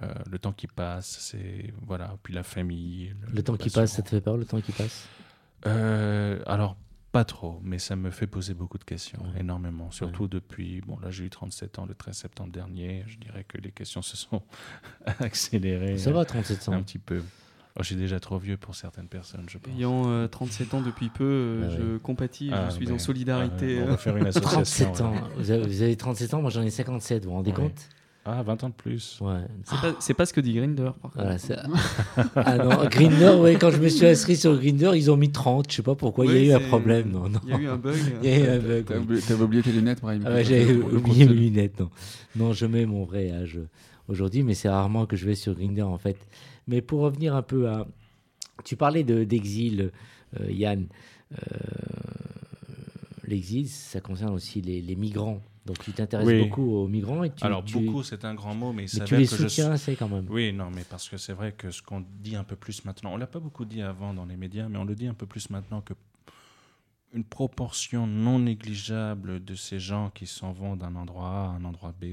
[0.00, 3.14] le temps qui passe, c'est voilà, puis la famille.
[3.32, 5.08] Le, temps qui passe, ça te fait peur, le temps qui passe?
[7.24, 9.90] Pas trop, mais ça me fait poser beaucoup de questions, énormément.
[9.90, 13.56] Surtout depuis, bon là j'ai eu 37 ans le 13 septembre dernier, je dirais que
[13.56, 14.42] les questions se sont
[15.20, 15.96] accélérées.
[15.96, 17.22] Ça va, 37 ans Un petit peu.
[17.78, 19.74] Oh, j'ai déjà trop vieux pour certaines personnes, je pense.
[19.74, 23.80] Ayant 37 euh, ans depuis peu, euh, ah je compatis, je ah, suis en solidarité.
[23.82, 24.92] on va faire une association.
[24.92, 25.14] 37 ans.
[25.38, 27.88] Vous avez, 37 ans, moi j'en ai 57, vous vous rendez compte?
[28.26, 29.18] Ah, 20 ans de plus.
[29.20, 29.42] Ouais.
[30.00, 31.12] C'est pas, ce que dit Grinder, par
[32.36, 35.70] ah non, Grinder, ouais, quand je me suis inscrit sur Grinder, ils ont mis 30.
[35.70, 37.10] Je sais pas pourquoi, il y a eu un problème.
[37.10, 37.40] Non, non.
[37.44, 37.96] Il y a eu un bug.
[38.22, 39.20] il y a eu un bug.
[39.26, 40.22] T'avais oublié tes lunettes, Brahim.
[40.26, 41.90] Ah J'avais oublié mes lunettes, non.
[42.34, 43.60] Non, je mets mon vrai âge
[44.08, 46.16] aujourd'hui, mais c'est rarement que je vais sur Grinder, en fait.
[46.66, 47.86] Mais pour revenir un peu à.
[48.64, 49.90] Tu parlais d'exil,
[50.40, 50.86] euh, Yann.
[51.32, 51.36] Euh,
[53.26, 55.42] l'exil, ça concerne aussi les, les migrants.
[55.66, 58.84] Donc tu t'intéresses beaucoup aux migrants et tu, Alors beaucoup, c'est un grand mot, mais,
[58.92, 60.26] mais tu les soutiens assez quand même.
[60.28, 63.14] Oui, non, mais parce que c'est vrai que ce qu'on dit un peu plus maintenant,
[63.14, 65.26] on l'a pas beaucoup dit avant dans les médias, mais on le dit un peu
[65.26, 65.94] plus maintenant que
[67.14, 71.64] une proportion non négligeable de ces gens qui s'en vont d'un endroit A à un
[71.64, 72.04] endroit B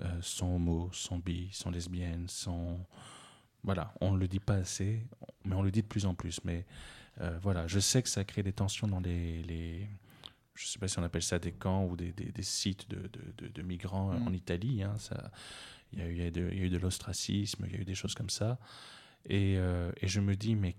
[0.00, 2.78] euh, sont homo, sont bi, sont lesbiennes, sont
[3.62, 5.00] voilà, on ne le dit pas assez,
[5.44, 6.40] mais on le dit de plus en plus.
[6.44, 6.66] Mais
[7.20, 9.88] euh, voilà, je sais que ça crée des tensions dans les, les
[10.56, 13.10] je ne sais pas si on appelle ça des camps ou des, des, sites de,
[13.36, 14.34] de, de, migrants en mm.
[14.34, 14.82] Italie.
[14.82, 15.30] Hein, ça,
[15.92, 17.94] il, y a eu, il, y a eu de l'ostracisme, il y a eu des
[17.94, 18.58] choses comme ça.
[19.28, 20.74] Et, euh, et je me dis, mais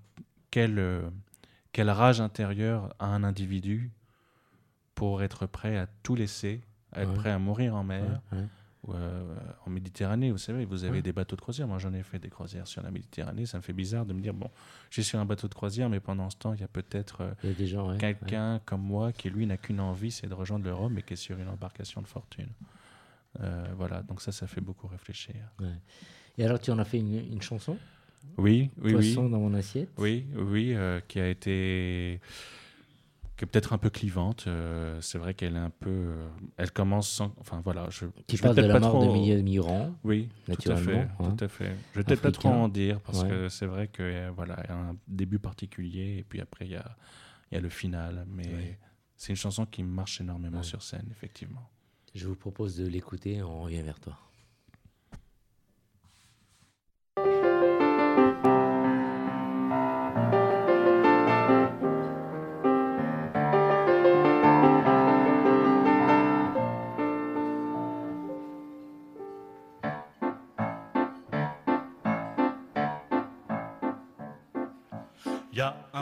[0.51, 1.09] quelle, euh,
[1.71, 3.91] quelle rage intérieure a un individu
[4.95, 6.61] pour être prêt à tout laisser,
[6.91, 8.21] à être prêt à mourir en mer,
[8.89, 9.35] euh,
[9.65, 11.67] en Méditerranée, vous savez, vous avez des bateaux de croisière.
[11.67, 13.45] Moi, j'en ai fait des croisières sur la Méditerranée.
[13.45, 14.49] Ça me fait bizarre de me dire, bon,
[14.89, 17.21] je suis sur un bateau de croisière, mais pendant ce temps, il y a peut-être
[17.21, 21.13] euh, quelqu'un comme moi qui, lui, n'a qu'une envie, c'est de rejoindre l'Europe, mais qui
[21.13, 22.49] est sur une embarcation de fortune.
[23.41, 25.35] Euh, voilà, donc ça, ça fait beaucoup réfléchir.
[26.37, 27.77] Et alors, tu en as fait une, une chanson?
[28.37, 29.89] Oui, oui, Poisson dans mon assiette?
[29.97, 30.75] Oui, oui,
[31.07, 32.19] qui a été
[33.37, 34.45] qui est peut-être un peu clivante.
[34.47, 35.89] Euh, c'est vrai qu'elle est un peu.
[35.89, 37.33] Euh, elle commence sans.
[37.39, 37.87] Enfin voilà.
[37.89, 39.95] Je, qui parle de la mort de milliers de migrants.
[40.03, 41.05] Oui, naturellement.
[41.19, 41.37] Tout à fait.
[41.37, 41.75] Tout à fait.
[41.93, 44.71] Je vais peut-être pas trop en dire parce que c'est vrai qu'il euh, voilà, y
[44.71, 46.97] a un début particulier et puis après il y a,
[47.51, 48.25] y a le final.
[48.27, 48.79] Mais
[49.15, 51.69] c'est une chanson qui marche énormément sur scène, effectivement.
[52.15, 53.43] Je vous propose de l'écouter.
[53.43, 54.17] On revient vers toi.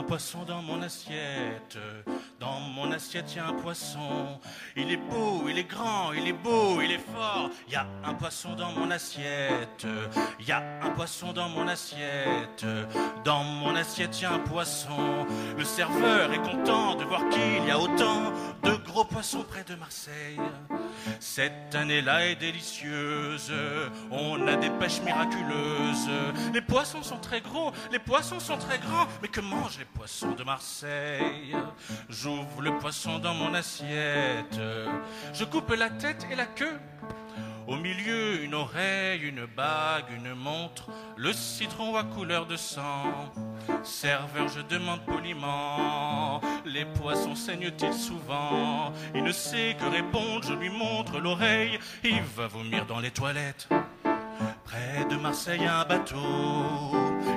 [0.06, 1.76] Poisson dans mon assiette.
[2.38, 4.38] Dans mon assiette, il y a un poisson.
[4.76, 7.50] Il est beau, il est grand, il est beau, il est fort.
[7.66, 9.86] Il y a un poisson dans mon assiette.
[10.38, 12.64] Il y a un poisson dans mon assiette.
[13.24, 15.26] Dans mon assiette, il y a un poisson.
[15.58, 19.74] Le serveur est content de voir qu'il y a autant de gros poissons près de
[19.74, 20.38] Marseille.
[21.20, 23.52] Cette année-là est délicieuse.
[24.10, 26.08] On a des pêches miraculeuses.
[26.52, 29.06] Les poissons sont très gros, les poissons sont très grands.
[29.22, 31.54] Mais que mangent les poissons de Marseille?
[32.08, 34.60] J'ouvre le poisson dans mon assiette.
[35.32, 36.78] Je coupe la tête et la queue.
[37.66, 40.84] Au milieu, une oreille, une bague, une montre,
[41.16, 43.32] le citron à couleur de sang.
[43.82, 48.92] Serveur, je demande poliment, les poissons saignent-ils souvent?
[49.14, 53.68] Il ne sait que répondre, je lui montre l'oreille, il va vomir dans les toilettes.
[54.64, 56.92] Près de Marseille, un bateau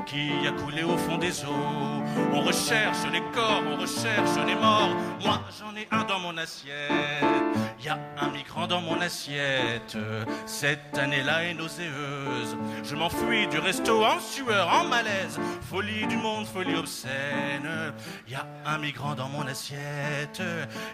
[0.06, 2.04] qui a coulé au fond des eaux.
[2.34, 4.96] On recherche les corps, on recherche les morts.
[5.24, 7.49] Moi, j'en ai un dans mon assiette.
[7.82, 9.98] Y a un migrant dans mon assiette.
[10.46, 12.58] Cette année-là est nauséeuse.
[12.84, 15.40] Je m'enfuis du resto en sueur, en malaise.
[15.70, 17.94] Folie du monde, folie obscène.
[18.28, 20.42] Y a un migrant dans mon assiette.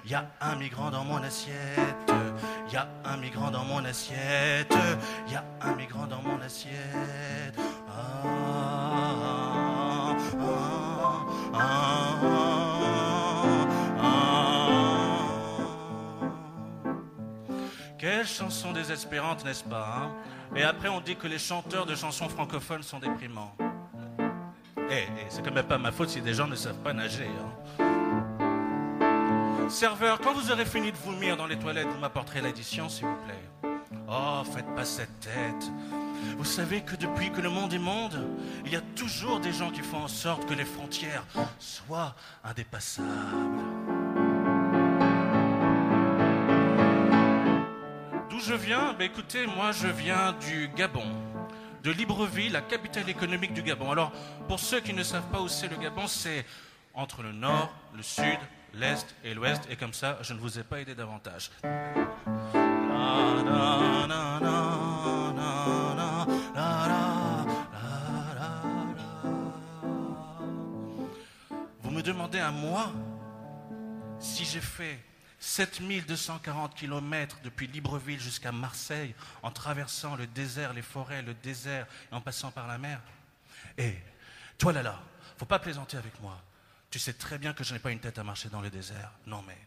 [0.05, 2.11] Y a un migrant dans mon assiette.
[2.71, 4.75] Y a un migrant dans mon assiette.
[5.27, 7.55] Y a un migrant dans mon assiette.
[11.55, 12.44] Quelle
[18.35, 20.11] chanson désespérante, n'est-ce pas hein?
[20.55, 23.55] Et après, on dit que les chanteurs de chansons francophones sont déprimants.
[24.89, 27.29] Eh, eh c'est quand même pas ma faute si des gens ne savent pas nager.
[27.79, 29.69] Hein.
[29.69, 33.17] Serveur, quand vous aurez fini de vomir dans les toilettes, vous m'apporterez l'addition, s'il vous
[33.25, 33.69] plaît.
[34.07, 35.71] Oh, faites pas cette tête.
[36.37, 38.19] Vous savez que depuis que le monde est monde,
[38.65, 41.25] il y a toujours des gens qui font en sorte que les frontières
[41.57, 43.05] soient indépassables.
[48.47, 51.05] Je viens Écoutez, moi je viens du Gabon,
[51.83, 53.91] de Libreville, la capitale économique du Gabon.
[53.91, 54.11] Alors,
[54.47, 56.45] pour ceux qui ne savent pas où c'est le Gabon, c'est
[56.93, 58.39] entre le nord, le sud,
[58.73, 61.51] l'Est et l'Ouest, et comme ça, je ne vous ai pas aidé davantage.
[71.81, 72.91] Vous me demandez à moi
[74.19, 74.99] si j'ai fait
[75.45, 82.15] 7240 km depuis Libreville jusqu'à Marseille en traversant le désert, les forêts, le désert et
[82.15, 82.99] en passant par la mer.
[83.77, 83.93] Et
[84.57, 84.99] toi là là,
[85.37, 86.41] faut pas plaisanter avec moi.
[86.89, 89.11] Tu sais très bien que je n'ai pas une tête à marcher dans le désert.
[89.27, 89.57] Non mais.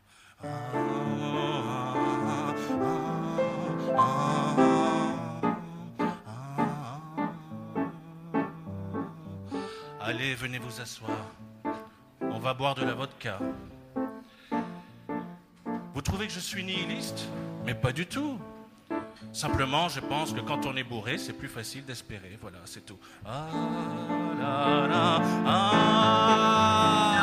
[10.01, 11.19] Allez, venez vous asseoir.
[12.21, 13.39] On va boire de la vodka.
[15.95, 17.29] Vous trouvez que je suis nihiliste?
[17.65, 18.39] Mais pas du tout.
[19.33, 22.39] Simplement, je pense que quand on est bourré, c'est plus facile d'espérer.
[22.41, 22.99] Voilà, c'est tout.
[23.27, 23.47] Ah
[24.41, 27.15] là là, ah,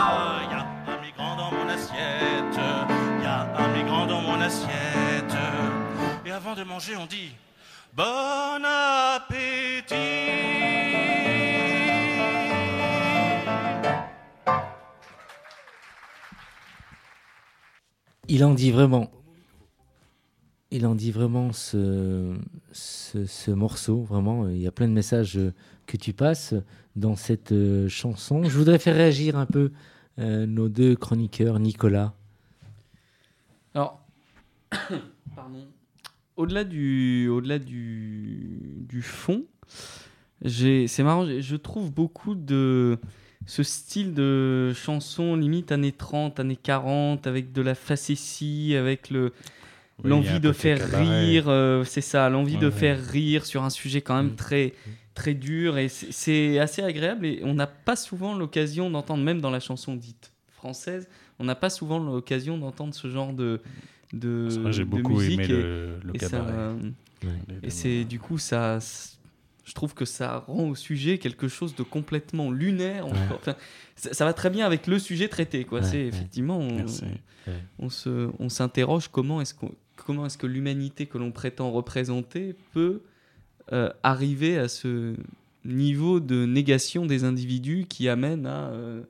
[0.49, 2.59] y a un migrant dans mon assiette.
[3.21, 5.35] Y a un migrant dans mon assiette.
[6.25, 7.33] Et avant de manger, on dit
[7.93, 10.24] Bon appétit.
[18.35, 18.43] Il
[20.85, 21.53] en dit vraiment.
[21.53, 22.35] Ce,
[22.73, 24.49] ce, morceau, vraiment.
[24.49, 25.39] Il y a plein de messages
[25.85, 26.53] que tu passes
[26.95, 28.43] dans cette euh, chanson.
[28.43, 29.71] Je voudrais faire réagir un peu
[30.19, 32.13] euh, nos deux chroniqueurs, Nicolas.
[33.73, 34.01] Alors,
[35.35, 35.67] pardon.
[36.35, 37.29] Au-delà du
[39.01, 39.45] fond,
[40.45, 42.99] c'est marrant, je trouve beaucoup de
[43.45, 49.33] ce style de chanson limite années 30, années 40, avec de la facétie, avec le
[50.03, 54.15] l'envie de faire rire, euh, c'est ça, l'envie de faire rire sur un sujet quand
[54.15, 54.35] même mm.
[54.35, 54.73] très
[55.13, 59.49] très dur et c'est assez agréable et on n'a pas souvent l'occasion d'entendre, même dans
[59.49, 61.07] la chanson dite française,
[61.39, 63.61] on n'a pas souvent l'occasion d'entendre ce genre de
[64.13, 66.75] de, J'ai beaucoup aimé le, le cabaret.
[67.63, 68.79] et c'est du coup ça
[69.65, 73.07] je trouve que ça rend au sujet quelque chose de complètement lunaire.
[73.95, 75.65] ça, va très bien avec le sujet traité.
[75.65, 75.83] Quoi.
[75.83, 76.59] c'est effectivement,
[77.79, 79.55] on, se, on s'interroge comment est-ce
[79.95, 83.01] comment est-ce que l'humanité que l'on prétend représenter peut
[83.73, 85.15] euh, arriver à ce
[85.63, 89.01] niveau de négation des individus qui amène à euh,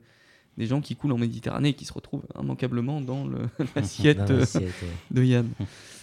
[0.56, 3.28] des gens qui coulent en Méditerranée et qui se retrouvent immanquablement dans
[3.76, 4.32] l'assiette
[5.10, 5.48] de Yann.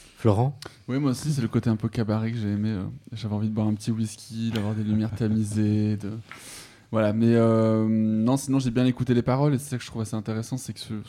[0.88, 2.70] Oui, moi aussi, c'est le côté un peu cabaret que j'ai aimé.
[2.70, 2.84] Euh.
[3.12, 5.98] J'avais envie de boire un petit whisky, d'avoir des lumières tamisées.
[5.98, 6.12] De...
[6.92, 9.88] Voilà, mais euh, non, sinon j'ai bien écouté les paroles et c'est ça que je
[9.90, 11.02] trouve assez intéressant, c'est que sous,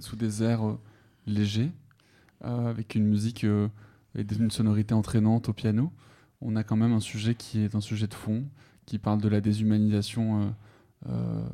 [0.00, 0.78] sous, des airs euh,
[1.26, 1.70] légers,
[2.42, 5.92] avec une musique et une sonorité entraînante au piano,
[6.42, 8.44] on a quand même un sujet qui est un sujet de fond,
[8.84, 10.54] qui parle de la déshumanisation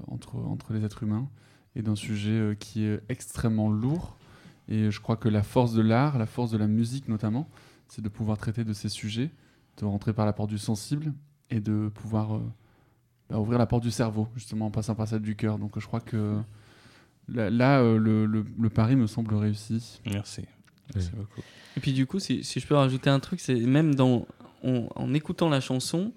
[0.08, 1.28] entre, entre les êtres humains
[1.76, 4.16] et d'un sujet qui est extrêmement lourd
[4.68, 7.48] et je crois que la force de l'art, la force de la musique notamment,
[7.88, 9.30] c'est de pouvoir traiter de ces sujets,
[9.78, 11.12] de rentrer par la porte du sensible
[11.50, 12.40] et de pouvoir euh,
[13.30, 15.58] bah, ouvrir la porte du cerveau, justement en passant par celle du cœur.
[15.58, 16.40] Donc je crois que
[17.28, 20.00] là, euh, le, le, pari me semble réussi.
[20.06, 20.42] Merci.
[20.94, 21.40] Merci beaucoup.
[21.76, 24.26] Et puis du coup, si, si, je peux rajouter un truc, c'est même dans,
[24.62, 26.12] en écoutant la chanson,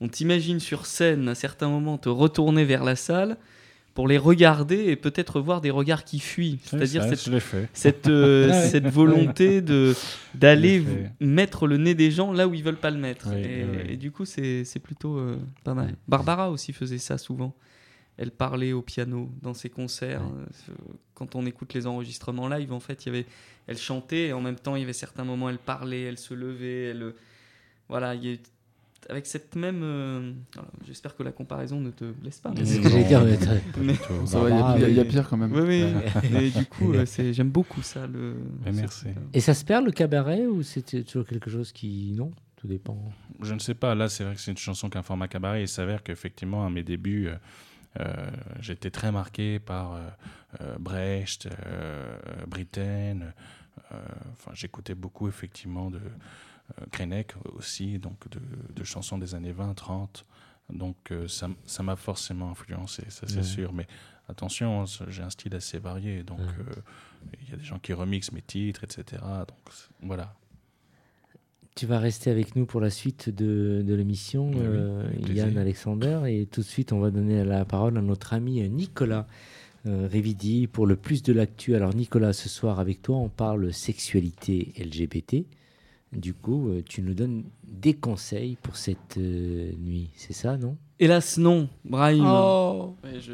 [0.00, 3.36] on t'imagine sur scène à certains moments te retourner vers la salle
[3.94, 6.58] pour les regarder et peut-être voir des regards qui fuient.
[6.64, 9.94] C'est-à-dire cette, cette, euh, ah cette, volonté de
[10.34, 10.82] d'aller
[11.20, 13.32] mettre le nez des gens là où ils veulent pas le mettre.
[13.32, 15.96] et, du coup, c'est plutôt euh, pas mal.
[16.08, 17.54] Barbara aussi faisait ça souvent.
[18.18, 20.22] Elle parlait au piano dans ses concerts.
[20.22, 20.74] Euh,
[21.14, 23.26] quand on écoute les enregistrements live, en fait, il y avait,
[23.66, 26.34] elle chantait et en même temps, il y avait certains moments, elle parlait, elle se
[26.34, 27.14] levait, elle,
[27.88, 28.36] voilà, il y a
[29.08, 29.80] avec cette même.
[29.82, 30.32] Euh,
[30.86, 32.52] j'espère que la comparaison ne te blesse pas.
[32.56, 32.66] il
[34.96, 35.52] y, a pire quand même.
[35.52, 35.84] Oui,
[36.32, 36.50] oui.
[36.56, 38.06] du coup, euh, j'aime beaucoup ça.
[38.06, 38.36] Le,
[38.72, 39.06] merci.
[39.32, 42.14] Et ça se perd le cabaret ou c'est toujours quelque chose qui.
[42.16, 42.98] Non Tout dépend?
[43.40, 43.94] Je ne sais pas.
[43.94, 45.62] Là, c'est vrai que c'est une chanson qui a un format cabaret.
[45.62, 47.28] Il s'avère qu'effectivement, à mes débuts.
[48.00, 50.00] Euh, j'étais très marqué par
[50.80, 51.48] Brecht,
[52.48, 53.34] Britten.
[54.32, 56.00] Enfin, j'écoutais beaucoup effectivement de,
[56.90, 60.24] Krenek aussi, donc de, chansons des années 20-30.
[60.72, 63.72] Donc euh, ça m'a forcément influencé, ça c'est sûr.
[63.72, 63.86] Mais
[64.28, 66.22] attention, hein, j'ai un style assez varié.
[66.22, 66.74] Donc euh,
[67.42, 69.22] il y a des gens qui remixent mes titres, etc.
[69.22, 70.34] Donc voilà.
[71.74, 76.20] Tu vas rester avec nous pour la suite de, de l'émission, euh, Yann Alexander.
[76.26, 79.26] Et tout de suite, on va donner la parole à notre ami Nicolas
[79.84, 81.74] Révidi pour le plus de l'actu.
[81.74, 85.44] Alors Nicolas, ce soir avec toi, on parle sexualité LGBT.
[86.12, 90.76] Du coup, euh, tu nous donnes des conseils pour cette euh, nuit, c'est ça, non?
[90.98, 92.26] Hélas, non, Brahim.
[92.26, 92.96] Oh.
[93.04, 93.32] je,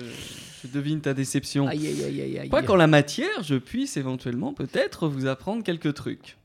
[0.73, 1.67] devine ta déception.
[1.67, 5.93] Aïe, aïe, aïe, aïe, Pas qu'en la matière, je puisse éventuellement peut-être vous apprendre quelques
[5.95, 6.37] trucs.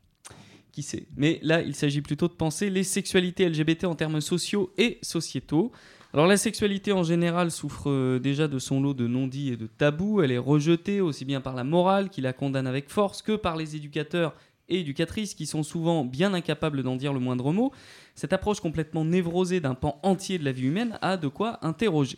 [0.72, 1.06] Qui sait?
[1.16, 5.72] Mais là, il s'agit plutôt de penser les sexualités LGBT en termes sociaux et sociétaux.
[6.14, 9.66] Alors la sexualité en général souffre euh, déjà de son lot de non-dits et de
[9.66, 10.22] tabous.
[10.22, 13.56] Elle est rejetée aussi bien par la morale qui la condamne avec force que par
[13.56, 14.36] les éducateurs
[14.70, 17.72] et éducatrices qui sont souvent bien incapables d'en dire le moindre mot,
[18.16, 22.18] cette approche complètement névrosée d'un pan entier de la vie humaine a de quoi interroger.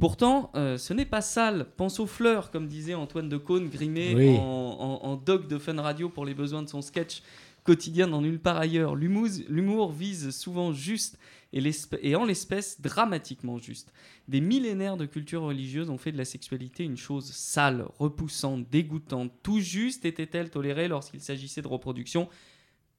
[0.00, 1.66] Pourtant, euh, ce n'est pas sale.
[1.76, 6.08] Pense aux fleurs, comme disait Antoine de Caunes, grimé en, en, doc de Fun Radio
[6.08, 7.22] pour les besoins de son sketch
[7.62, 8.96] quotidien dans nulle part ailleurs.
[8.96, 11.18] L'humour vise souvent juste
[11.54, 13.92] et, en l'espèce dramatiquement juste.
[14.28, 19.32] Des millénaires de culture religieuse ont fait de la sexualité une chose sale, repoussante, dégoûtante.
[19.42, 22.28] Tout juste était-elle tolérée lorsqu'il s'agissait de reproduction,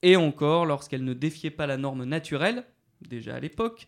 [0.01, 2.65] et encore lorsqu'elle ne défiait pas la norme naturelle,
[3.01, 3.87] déjà à l'époque,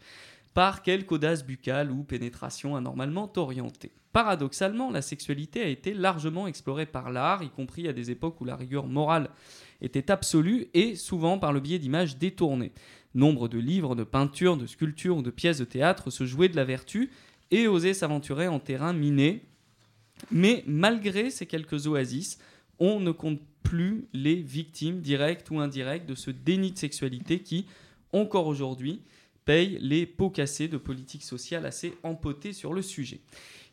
[0.53, 3.91] par quelque audace buccale ou pénétration anormalement orientée.
[4.11, 8.45] Paradoxalement, la sexualité a été largement explorée par l'art, y compris à des époques où
[8.45, 9.29] la rigueur morale
[9.79, 12.71] était absolue, et souvent par le biais d'images détournées.
[13.15, 16.55] Nombre de livres, de peintures, de sculptures ou de pièces de théâtre se jouaient de
[16.55, 17.09] la vertu
[17.51, 19.43] et osaient s'aventurer en terrain miné.
[20.31, 22.39] Mais malgré ces quelques oasis,
[22.79, 27.65] on ne compte plus les victimes directes ou indirectes de ce déni de sexualité qui,
[28.13, 29.01] encore aujourd'hui,
[29.45, 33.19] paye les pots cassés de politique sociale assez empotées sur le sujet.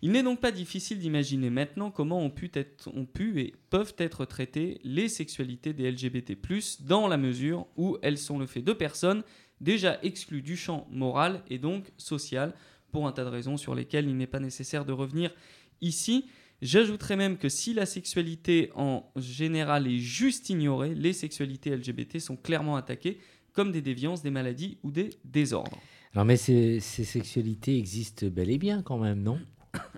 [0.03, 2.91] Il n'est donc pas difficile d'imaginer maintenant comment ont pu, être,
[3.37, 6.37] et peuvent être traitées les sexualités des LGBT,
[6.81, 9.23] dans la mesure où elles sont le fait de personnes
[9.61, 12.55] déjà exclues du champ moral et donc social,
[12.93, 15.35] pour un tas de raisons sur lesquelles il n'est pas nécessaire de revenir
[15.81, 16.27] ici.
[16.63, 22.37] J'ajouterais même que si la sexualité en général est juste ignorée, les sexualités LGBT sont
[22.37, 23.19] clairement attaquées
[23.53, 25.79] comme des déviances, des maladies ou des désordres.
[26.13, 29.41] Alors mais ces sexualités existent bel et bien quand même, non?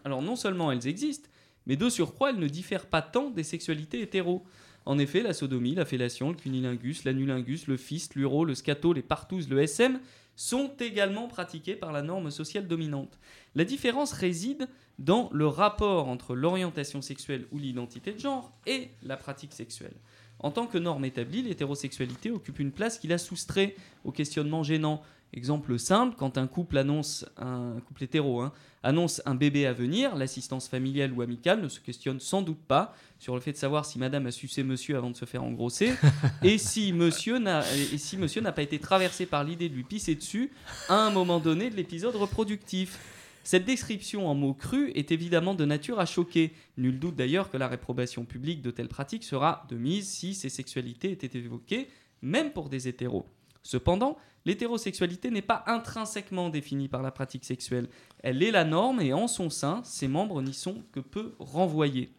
[0.05, 1.29] Alors non seulement elles existent,
[1.67, 4.45] mais de surcroît elles ne diffèrent pas tant des sexualités hétéros.
[4.85, 9.03] En effet, la sodomie, la fellation, le cunilingus, l'anulingus, le fist, l'uro, le scato, les
[9.03, 9.99] partouzes, le SM
[10.37, 13.19] sont également pratiqués par la norme sociale dominante.
[13.55, 19.17] La différence réside dans le rapport entre l'orientation sexuelle ou l'identité de genre et la
[19.17, 19.97] pratique sexuelle.
[20.39, 25.03] En tant que norme établie, l'hétérosexualité occupe une place qui la soustrait au questionnement gênant
[25.33, 28.53] Exemple simple, quand un couple annonce, un couple hétéro, hein,
[28.87, 32.95] annonce un bébé à venir, l'assistance familiale ou amicale ne se questionne sans doute pas
[33.19, 35.93] sur le fait de savoir si madame a sucé monsieur avant de se faire engrosser
[36.45, 39.83] et si monsieur n'a et si monsieur n'a pas été traversé par l'idée de lui
[39.83, 40.53] pisser dessus
[40.89, 43.01] à un moment donné de l'épisode reproductif.
[43.43, 46.53] Cette description en mots crus est évidemment de nature à choquer.
[46.77, 50.49] Nul doute d'ailleurs que la réprobation publique de telles pratiques sera de mise si ces
[50.49, 51.89] sexualités étaient évoquées,
[52.23, 53.27] même pour des hétéros.
[53.67, 57.89] Cependant, l'hétérosexualité n'est pas intrinsèquement définie par la pratique sexuelle.
[58.23, 62.13] Elle est la norme et en son sein, ses membres n'y sont que peu renvoyés.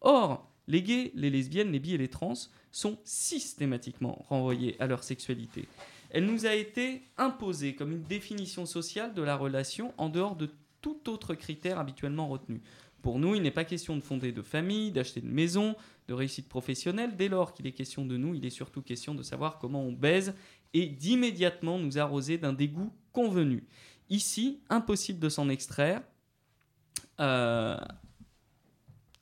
[0.00, 2.34] Or, les gays, les lesbiennes, les bi et les trans
[2.70, 5.66] sont systématiquement renvoyés à leur sexualité.
[6.10, 10.50] Elle nous a été imposée comme une définition sociale de la relation en dehors de
[10.82, 12.62] tout autre critère habituellement retenu.
[13.02, 15.74] Pour nous, il n'est pas question de fonder de famille, d'acheter une maison,
[16.06, 17.16] de réussite professionnelle.
[17.16, 19.92] Dès lors qu'il est question de nous, il est surtout question de savoir comment on
[19.92, 20.34] baise
[20.74, 23.64] et d'immédiatement nous arroser d'un dégoût convenu.
[24.10, 26.02] Ici, impossible de s'en extraire.
[27.20, 27.76] Euh,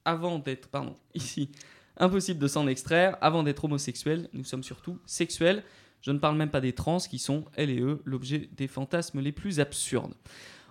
[0.04, 3.16] avant d'être, pardon, de s'en extraire.
[3.20, 5.64] Avant d'être homosexuel, nous sommes surtout sexuels.
[6.00, 9.20] Je ne parle même pas des trans qui sont, elles et eux, l'objet des fantasmes
[9.20, 10.14] les plus absurdes.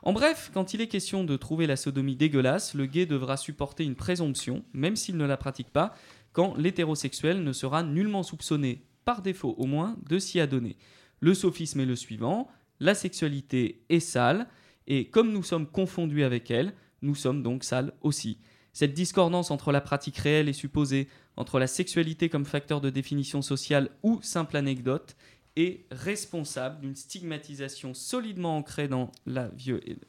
[0.02, 3.84] En bref, quand il est question de trouver la sodomie dégueulasse, le gay devra supporter
[3.84, 5.94] une présomption, même s'il ne la pratique pas,
[6.32, 10.78] quand l'hétérosexuel ne sera nullement soupçonné par défaut au moins, de s'y adonner.
[11.20, 12.48] Le sophisme est le suivant,
[12.80, 14.48] la sexualité est sale,
[14.86, 18.38] et comme nous sommes confondus avec elle, nous sommes donc sales aussi.
[18.72, 23.42] Cette discordance entre la pratique réelle et supposée, entre la sexualité comme facteur de définition
[23.42, 25.16] sociale ou simple anecdote,
[25.56, 29.50] est responsable d'une stigmatisation solidement ancrée, dans la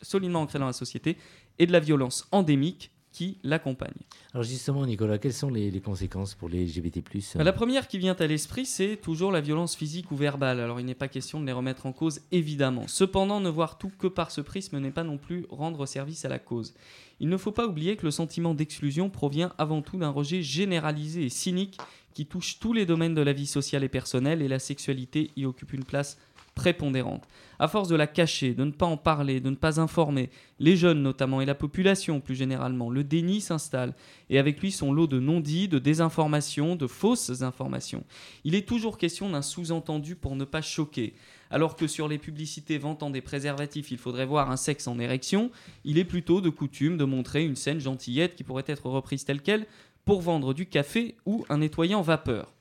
[0.03, 1.17] solidement ancrée dans la société
[1.59, 3.95] et de la violence endémique qui l'accompagne.
[4.33, 7.03] Alors justement, Nicolas, quelles sont les, conséquences pour les LGBT
[7.35, 10.61] bah, La première qui vient à l'esprit, c'est toujours la violence physique ou verbale.
[10.61, 12.85] Alors il n'est pas question de les remettre en cause, évidemment.
[12.87, 16.29] Cependant, ne voir tout que par ce prisme n'est pas non plus rendre service à
[16.29, 16.75] la cause.
[17.19, 21.25] Il ne faut pas oublier que le sentiment d'exclusion provient avant tout d'un rejet généralisé
[21.25, 21.79] et cynique
[22.15, 25.45] qui touche tous les domaines de la vie sociale et personnelle, et la sexualité y
[25.45, 26.19] occupe une place
[26.61, 27.27] prépondérante.
[27.59, 30.29] À force de la cacher, de ne pas en parler, de ne pas informer,
[30.59, 33.95] les jeunes notamment et la population plus généralement, le déni s'installe
[34.29, 38.05] et avec lui son lot de non-dits, de désinformations, de fausses informations.
[38.45, 41.15] Il est toujours question d'un sous-entendu pour ne pas choquer.
[41.51, 45.51] Alors que sur les publicités vantant des préservatifs, il faudrait voir un sexe en érection,
[45.85, 49.41] il est plutôt de coutume de montrer une scène gentillette qui pourrait être reprise telle
[49.41, 49.67] qu'elle
[50.05, 52.53] pour vendre du café ou un nettoyant vapeur.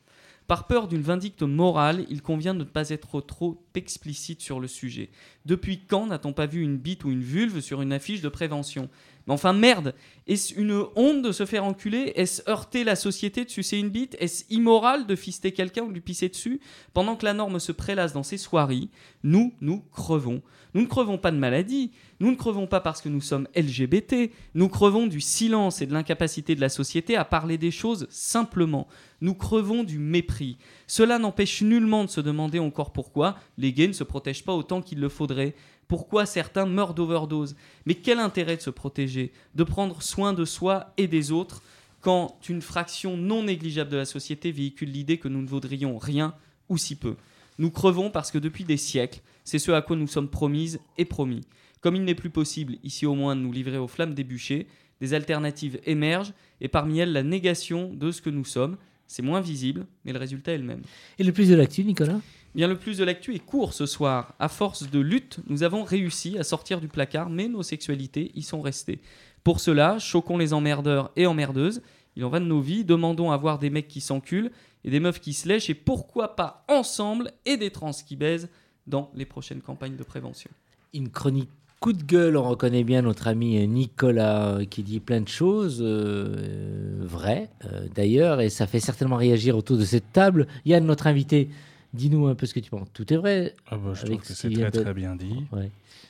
[0.50, 4.68] Par peur d'une vindicte morale, il convient de ne pas être trop explicite sur le
[4.68, 5.12] sujet.
[5.46, 8.90] Depuis quand n'a-t-on pas vu une bite ou une vulve sur une affiche de prévention?
[9.30, 9.94] Mais enfin merde.
[10.26, 12.14] Est-ce une honte de se faire enculer?
[12.16, 14.18] Est-ce heurter la société de sucer une bite?
[14.20, 16.60] Est-ce immoral de fister quelqu'un ou de lui pisser dessus?
[16.96, 18.90] Pendant que la norme se prélasse dans ses soirées,
[19.22, 20.42] nous, nous crevons.
[20.74, 24.32] Nous ne crevons pas de maladie, nous ne crevons pas parce que nous sommes LGBT,
[24.54, 28.88] nous crevons du silence et de l'incapacité de la société à parler des choses simplement.
[29.22, 30.58] Nous crevons du mépris.
[30.88, 34.82] Cela n'empêche nullement de se demander encore pourquoi les gays ne se protègent pas autant
[34.82, 35.56] qu'il le faudrait,
[35.90, 37.58] pourquoi certains meurent d'overdose.
[37.86, 41.62] Mais quel intérêt de se protéger, de prendre soin de soi et des autres
[42.00, 46.34] quand une fraction non négligeable de la société véhicule l'idée que nous ne vaudrions rien
[46.70, 47.16] ou si peu?
[47.58, 51.06] Nous crevons parce que depuis des siècles, c'est ce à quoi nous sommes promises et
[51.06, 51.42] promis.
[51.82, 54.68] Comme il n'est plus possible, ici au moins, de nous livrer aux flammes des bûchers,
[55.02, 58.78] des alternatives émergent, et parmi elles la négation de ce que nous sommes.
[59.08, 60.84] C'est moins visible, mais le résultat est le même.
[61.18, 62.22] Et le plus de l'actu, Nicolas?
[62.56, 64.34] Bien, le plus de l'actu est court ce soir.
[64.40, 68.42] À force de lutte, nous avons réussi à sortir du placard, mais nos sexualités y
[68.42, 69.00] sont restées.
[69.44, 71.82] Pour cela, choquons les emmerdeurs et emmerdeuses.
[72.16, 72.84] Il en va de nos vies.
[72.84, 74.52] Demandons à voir des mecs qui s'enculent
[74.84, 78.50] et des meufs qui se lèchent, et pourquoi pas ensemble, et des trans qui baisent
[78.88, 80.50] dans les prochaines campagnes de prévention.
[80.94, 85.22] Une chronique coup de gueule, on reconnaît bien notre ami Nicolas euh, qui dit plein
[85.22, 90.48] de choses euh, vraies euh, d'ailleurs, et ça fait certainement réagir autour de cette table.
[90.66, 91.50] Yann, notre invité,
[91.94, 92.88] dis-nous un peu ce que tu penses.
[92.94, 95.46] Tout est vrai ah bah, Je trouve que c'est très très bien dit.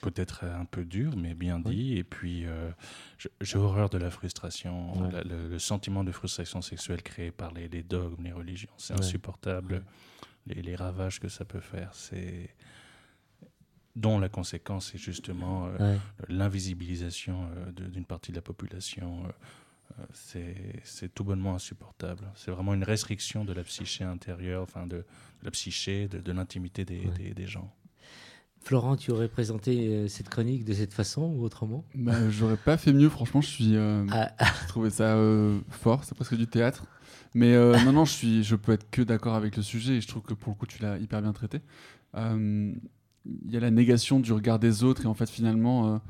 [0.01, 1.97] Peut-être un peu dur, mais bien dit.
[1.97, 2.45] Et puis,
[3.41, 8.31] j'ai horreur de la frustration, le, sentiment de frustration sexuelle créé par les, dogmes, les
[8.31, 8.71] religions.
[8.77, 9.83] C'est insupportable.
[10.47, 12.49] Les, les, ravages que ça peut faire, c'est
[13.99, 19.23] dont la conséquence est justement euh, l'invisibilisation euh, d'une partie de la population.
[19.99, 20.41] Euh,
[20.83, 22.31] c'est tout bonnement insupportable.
[22.35, 25.05] C'est vraiment une restriction de la psyché intérieure, enfin de,
[25.43, 27.01] la psyché, de, l'intimité des,
[27.35, 27.73] des, gens.
[28.61, 31.85] Florent, tu aurais présenté cette chronique de cette façon ou autrement?
[31.95, 33.75] Bah, J'aurais pas fait mieux, franchement, je suis.
[33.77, 34.31] Ah.
[34.67, 35.17] trouvé ça
[35.69, 36.85] fort, c'est presque du théâtre.
[37.33, 40.07] Mais non, non, je, suis, je peux être que d'accord avec le sujet et je
[40.07, 41.61] trouve que pour le coup, tu l'as hyper bien traité
[43.25, 46.01] il y a la négation du regard des autres et en fait finalement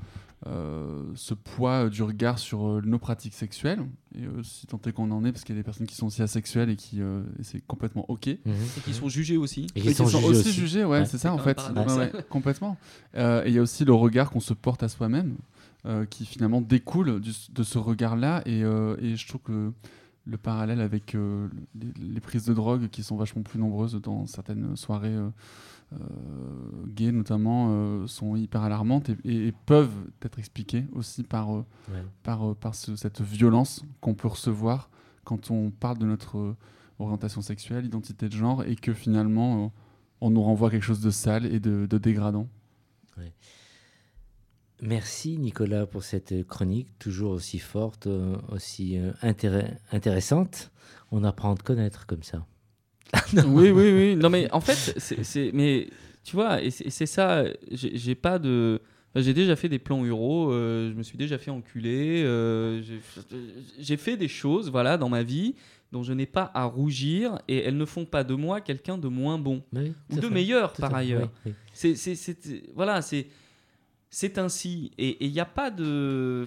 [0.48, 3.86] euh, euh, ce poids du regard sur euh, nos pratiques sexuelles.
[4.16, 6.08] Et si tant est qu'on en est parce qu'il y a des personnes qui sont
[6.08, 7.02] aussi asexuelles et qui
[7.42, 8.28] c'est complètement ok.
[8.28, 8.38] Mhm.
[8.78, 9.68] et qui sont jugées aussi.
[9.76, 11.62] Et qui, sont, aussi, jugées ouais, c'est ça en fait.
[12.30, 12.78] complètement.
[13.16, 15.36] Et il y a aussi le regard qu'on se porte à soi-même
[16.10, 19.72] qui finalement découle de ce regard là et, et, je trouve que
[20.26, 24.76] le parallèle avec les, les, prises de drogue qui sont vachement plus nombreuses dans certaines
[24.76, 25.18] soirées
[25.92, 29.90] euh, gays notamment euh, sont hyper alarmantes et, peuvent
[30.22, 31.66] être expliquées aussi par, euh,
[32.22, 34.92] par, par cette violence qu'on peut recevoir
[35.24, 36.56] quand on parle de notre
[37.00, 39.72] orientation sexuelle, identité de genre, et que finalement
[40.22, 42.48] on nous renvoie quelque chose de sale et de, dégradant.
[44.82, 48.08] Merci Nicolas pour cette chronique, toujours aussi forte,
[48.50, 50.72] aussi intéressante.
[51.12, 52.46] On apprend à te connaître comme ça.
[53.34, 54.16] oui, oui, oui.
[54.16, 55.88] Non, mais en fait, c'est, mais
[56.24, 57.46] tu vois, et c'est, ça.
[57.72, 58.82] J'ai pas de.
[59.16, 62.82] j'ai déjà fait des plans euros, euh, je me suis déjà fait enculer, euh,
[63.80, 65.56] j'ai fait des choses voilà, dans ma vie
[65.92, 69.08] dont je n'ai pas à rougir et elles ne font pas de moi quelqu'un de
[69.08, 71.32] moins bon ou de meilleur par ailleurs.
[71.74, 71.96] C'est,
[72.76, 73.28] voilà, c'est,
[74.10, 74.92] c'est ainsi.
[74.98, 76.46] Et il n'y a pas de.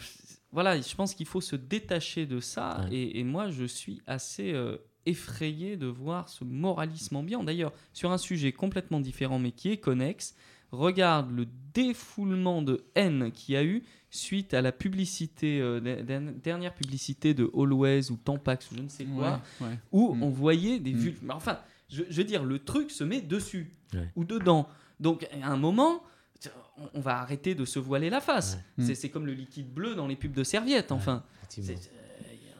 [0.50, 2.84] Voilà, je pense qu'il faut se détacher de ça.
[2.90, 7.42] Et, moi, je suis assez euh, effrayé de voir ce moralisme ambiant.
[7.42, 10.34] D'ailleurs, sur un sujet complètement différent mais qui est connexe,
[10.70, 15.80] regarde le défoulement de haine qu'il y a eu suite à la publicité, euh,
[16.42, 19.40] dernière publicité de Always ou Tampax ou je ne sais quoi,
[19.90, 20.22] où mm.
[20.22, 21.16] on voyait des vues.
[21.22, 21.30] Mm.
[21.30, 21.58] Enfin,
[21.88, 23.74] je, veux dire, le truc se met dessus
[24.16, 24.68] ou dedans.
[25.00, 26.02] Donc, à un moment,
[26.94, 28.58] on va arrêter de se voiler la face.
[28.78, 31.24] C'est comme le liquide bleu dans les pubs de serviettes, enfin.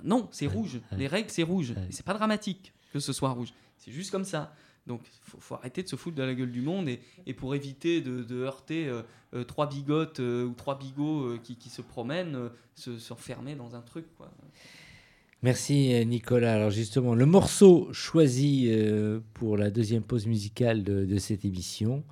[0.05, 0.81] Non, c'est rouge.
[0.97, 1.75] Les règles, c'est rouge.
[1.91, 3.53] C'est pas dramatique que ce soit rouge.
[3.79, 4.55] C'est juste comme ça.
[4.87, 8.01] Donc, il faut, arrêter de se foutre de la gueule du monde et, pour éviter
[8.01, 9.03] de, heurter euh,
[9.35, 14.07] euh, trois bigotes euh, ou trois bigots qui, se promènent, se, s'enfermer dans un truc.
[15.43, 16.55] Merci Nicolas.
[16.55, 18.71] Alors justement, le morceau choisi
[19.35, 22.05] pour la deuxième pause musicale de, de cette émission,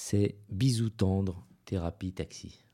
[0.00, 2.64] c'est Bisous tendre, thérapie taxi.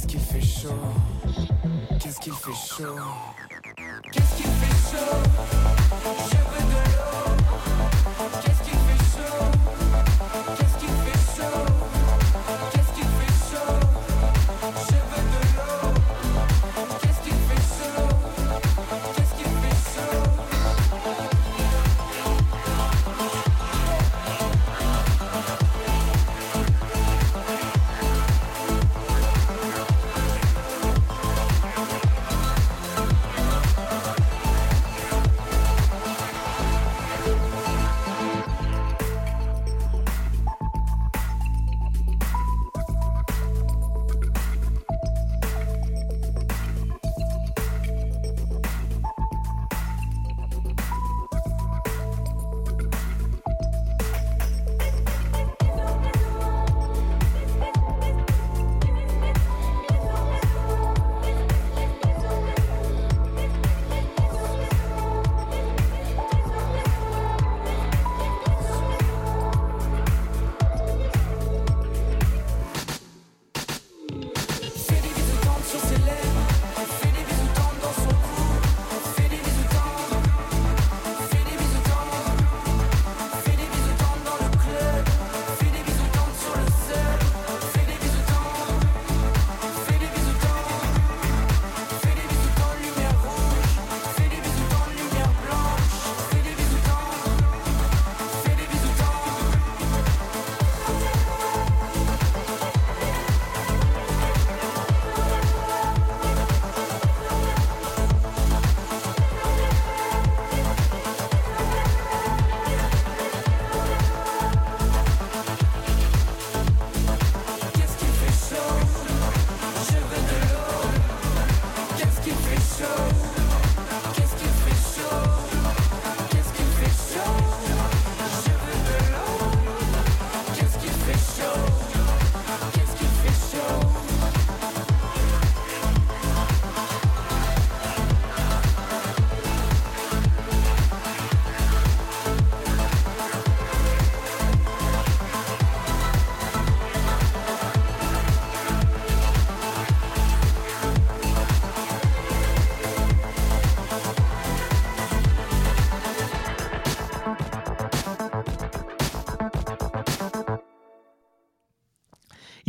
[0.00, 0.70] Qu'est-ce qu'il fait chaud?
[2.00, 2.96] Qu'est-ce qu'il fait chaud?
[4.10, 5.18] Qu'est-ce qu'il fait chaud?
[6.30, 7.19] Je veux de l'eau.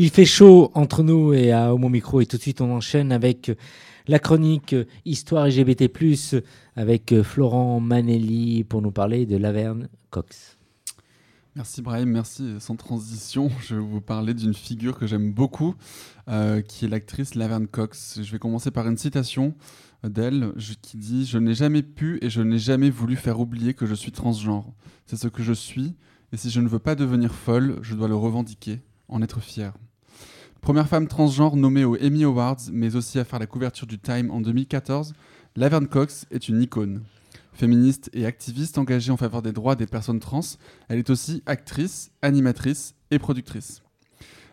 [0.04, 3.12] Il fait chaud entre nous et à Homo Micro et tout de suite on enchaîne
[3.12, 3.52] avec
[4.08, 4.76] la chronique
[5.06, 5.92] Histoire LGBT+,
[6.76, 10.58] avec Florent Manelli pour nous parler de Laverne Cox.
[11.56, 12.56] Merci Brahim, merci.
[12.60, 15.76] Sans transition, je vais vous parler d'une figure que j'aime beaucoup,
[16.30, 18.22] euh, qui est l'actrice Laverne Cox.
[18.24, 19.54] Je vais commencer par une citation
[20.04, 23.86] d'elle qui dit⁇ Je n'ai jamais pu et je n'ai jamais voulu faire oublier que
[23.86, 24.74] je suis transgenre.
[25.06, 25.96] C'est ce que je suis,
[26.34, 29.76] et si je ne veux pas devenir folle, je dois le revendiquer, en être fière.
[30.62, 34.30] Première femme transgenre nommée aux Emmy Awards, mais aussi à faire la couverture du Time
[34.30, 35.14] en 2014,
[35.56, 37.02] Laverne Cox est une icône.
[37.52, 40.42] Féministe et activiste engagée en faveur des droits des personnes trans,
[40.88, 43.82] elle est aussi actrice, animatrice et productrice.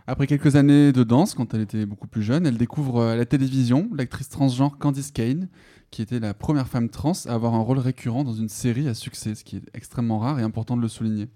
[0.06, 3.26] Après quelques années de danse, quand elle était beaucoup plus jeune, elle découvre à la
[3.26, 5.48] télévision l'actrice transgenre Candice Kane,
[5.90, 8.94] qui était la première femme trans à avoir un rôle récurrent dans une série à
[8.94, 11.28] succès, ce qui est extrêmement rare et important de le souligner.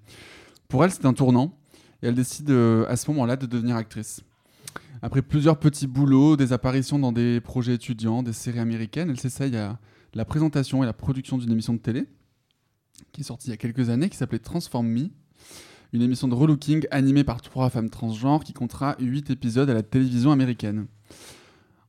[0.69, 1.59] Pour elle, c'est un tournant,
[2.03, 4.23] et elle décide euh, à ce moment-là de devenir actrice.
[5.03, 9.57] Après plusieurs petits boulots, des apparitions dans des projets étudiants, des séries américaines, elle s'essaye
[9.57, 9.79] à
[10.15, 12.07] la présentation et la production d'une émission de télé
[13.13, 15.11] qui est sortie il y a quelques années, qui s'appelait Transform Me,
[15.93, 19.83] une émission de relooking animée par trois femmes transgenres qui comptera huit épisodes à la
[19.83, 20.87] télévision américaine.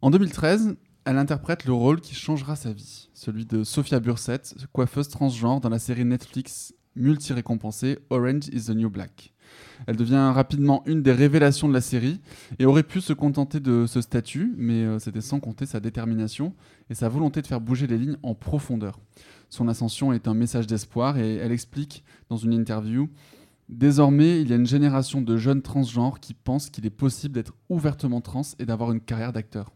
[0.01, 0.75] En 2013,
[1.05, 5.69] elle interprète le rôle qui changera sa vie, celui de Sophia Bursett, coiffeuse transgenre dans
[5.69, 9.32] la série Netflix multi-récompensée Orange is the New Black.
[9.87, 12.21] Elle devient rapidement une des révélations de la série
[12.59, 16.53] et aurait pu se contenter de ce statut, mais euh, c'était sans compter sa détermination
[16.89, 18.99] et sa volonté de faire bouger les lignes en profondeur.
[19.49, 23.09] Son ascension est un message d'espoir et elle explique dans une interview
[23.69, 27.53] Désormais, il y a une génération de jeunes transgenres qui pensent qu'il est possible d'être
[27.69, 29.71] ouvertement trans et d'avoir une carrière d'acteur.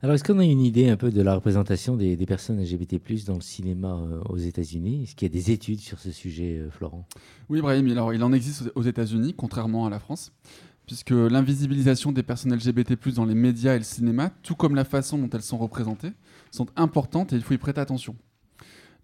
[0.00, 3.34] Alors, est-ce qu'on a une idée un peu de la représentation des, personnes LGBT+ dans
[3.34, 5.04] le cinéma euh, aux États-Unis?
[5.04, 7.06] Est-ce qu'il y a des études sur ce sujet, euh, Florent?
[7.48, 7.88] Oui, Brahim.
[7.90, 10.32] Alors, il en existe aux États-Unis, contrairement à la France,
[10.86, 15.18] puisque l'invisibilisation des personnes LGBT+ dans les médias et le cinéma, tout comme la façon
[15.18, 16.12] dont elles sont représentées,
[16.50, 18.16] sont importantes et il faut y prêter attention.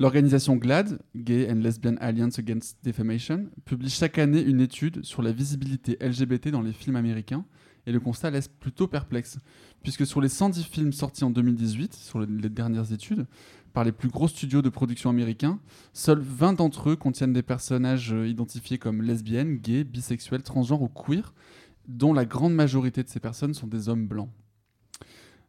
[0.01, 5.32] L'organisation GLAD, Gay and Lesbian Alliance Against Defamation, publie chaque année une étude sur la
[5.32, 7.44] visibilité LGBT dans les films américains,
[7.84, 9.38] et le constat laisse plutôt perplexe,
[9.82, 13.26] puisque sur les 110 films sortis en 2018, sur les dernières études,
[13.72, 15.59] par les plus gros studios de production américains,
[15.92, 20.88] seuls 20 d'entre eux contiennent des personnages euh, identifiés comme lesbiennes, gays, bisexuels, transgenres ou
[20.88, 21.34] queer,
[21.88, 24.30] dont la grande majorité de ces personnes sont des hommes blancs.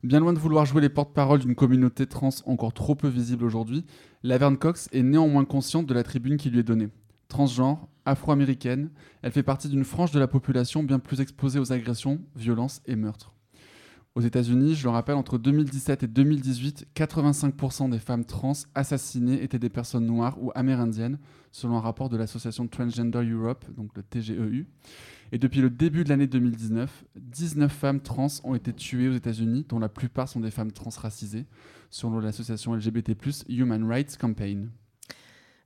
[0.02, 3.86] Bien loin de vouloir jouer les porte-parole d'une communauté trans encore trop peu visible aujourd'hui,
[4.22, 6.90] Laverne Cox est néanmoins consciente de la tribune qui lui est donnée.
[7.30, 8.90] Transgenre, afro-américaine,
[9.22, 12.98] elle fait partie d'une frange de la population bien plus exposée aux agressions, violences et
[12.98, 13.34] meurtres.
[14.20, 19.60] Aux États-Unis, je le rappelle, entre 2017 et 2018, 85% des femmes trans assassinées étaient
[19.60, 21.20] des personnes noires ou amérindiennes,
[21.52, 24.66] selon un rapport de l'association Transgender Europe, donc le TGEU.
[25.32, 29.66] Et depuis le début de l'année 2019, 19 femmes trans ont été tuées aux États-Unis,
[29.70, 31.46] dont la plupart sont des femmes transracisées,
[31.90, 33.14] selon l'association LGBT,
[33.48, 34.70] Human Rights Campaign.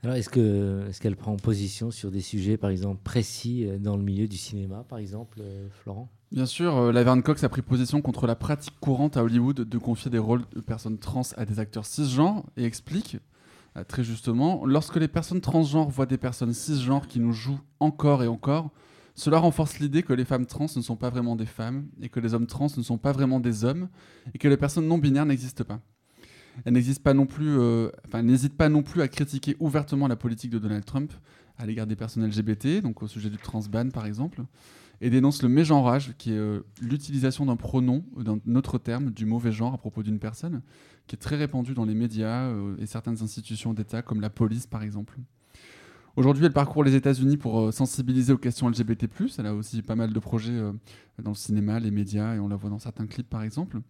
[0.04, 3.98] Alors, est-ce qu'elle est qu'elle prend position sur des sujets, par exemple, précis euh, dans
[3.98, 6.12] le milieu du cinéma, par exemple, euh, Florent?
[6.34, 9.78] Bien sûr, euh, Laverne Cox a pris position contre la pratique courante à Hollywood de
[9.78, 13.18] confier des rôles de personnes trans à des acteurs cisgenres et explique,
[13.88, 18.28] très justement, lorsque les personnes transgenres voient des personnes cisgenres qui nous jouent encore et
[18.28, 18.72] encore,
[19.14, 22.20] cela renforce l'idée que les femmes trans ne sont pas vraiment des femmes, et que
[22.20, 23.90] les hommes trans ne sont pas vraiment des hommes,
[24.34, 25.80] et que les personnes non binaires n'existent pas.
[26.66, 27.90] Elle n'hésite pas non plus, euh,
[28.24, 31.14] n'hésite pas non plus à critiquer ouvertement la politique de Donald Trump
[31.58, 34.42] à l'égard des personnes LGBT, donc au sujet du transban par exemple,
[35.04, 39.52] et dénonce le mégenrage, qui est euh, l'utilisation d'un pronom, d'un autre terme, du mauvais
[39.52, 40.62] genre à propos d'une personne,
[41.08, 44.66] qui est très répandu dans les médias euh, et certaines institutions d'État, comme la police
[44.66, 45.18] par exemple.
[46.16, 49.10] Aujourd'hui, elle parcourt les États-Unis pour euh, sensibiliser aux questions LGBT.
[49.40, 50.58] Elle a aussi pas mal de projets
[51.22, 53.82] dans le cinéma, les médias, et on la voit dans certains clips par exemple.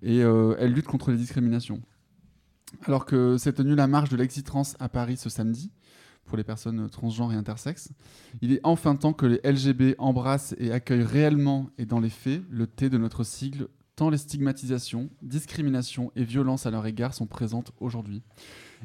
[0.00, 1.82] Et elle lutte contre les discriminations.
[2.84, 5.72] Alors que s'est tenue la marche de l'exitrans à Paris ce samedi,
[6.24, 7.90] pour les personnes transgenres et intersexes,
[8.40, 12.42] il est enfin temps que les LGB embrassent et accueillent réellement et dans les faits
[12.50, 17.26] le T de notre sigle, tant les stigmatisations, discriminations et violences à leur égard sont
[17.26, 18.22] présentes aujourd'hui.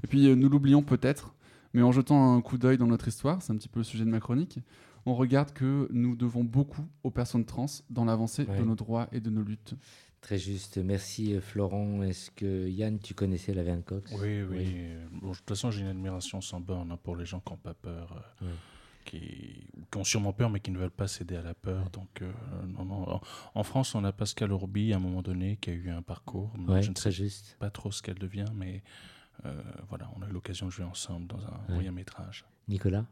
[0.03, 1.35] Et puis, nous l'oublions peut-être,
[1.73, 4.05] mais en jetant un coup d'œil dans notre histoire, c'est un petit peu le sujet
[4.05, 4.59] de ma chronique,
[5.05, 9.21] on regarde que nous devons beaucoup aux personnes trans dans l'avancée de nos droits et
[9.21, 9.73] de nos luttes.
[10.21, 10.77] Très juste.
[10.77, 12.01] Merci euh, Florent.
[12.03, 14.11] Est-ce que Yann, tu connaissais la Van Cox?
[14.19, 14.73] Oui, oui.
[15.21, 17.73] de toute façon, j'ai une admiration sans borne hein, pour les gens qui n'ont pas
[17.73, 18.23] peur.
[18.41, 18.45] Euh,
[19.05, 21.89] qui, qui, ont sûrement peur, mais qui ne veulent pas céder à la peur.
[21.91, 22.31] Donc, euh,
[22.67, 23.21] non, non.
[23.55, 26.51] En, France, on a Pascal Orbi, à un moment donné, qui a eu un parcours.
[26.81, 27.55] je ne sais juste.
[27.59, 28.83] pas trop ce qu'elle devient, mais
[29.45, 32.45] euh, voilà, on a eu l'occasion de jouer ensemble dans un moyen métrage.
[32.67, 33.05] Nicolas?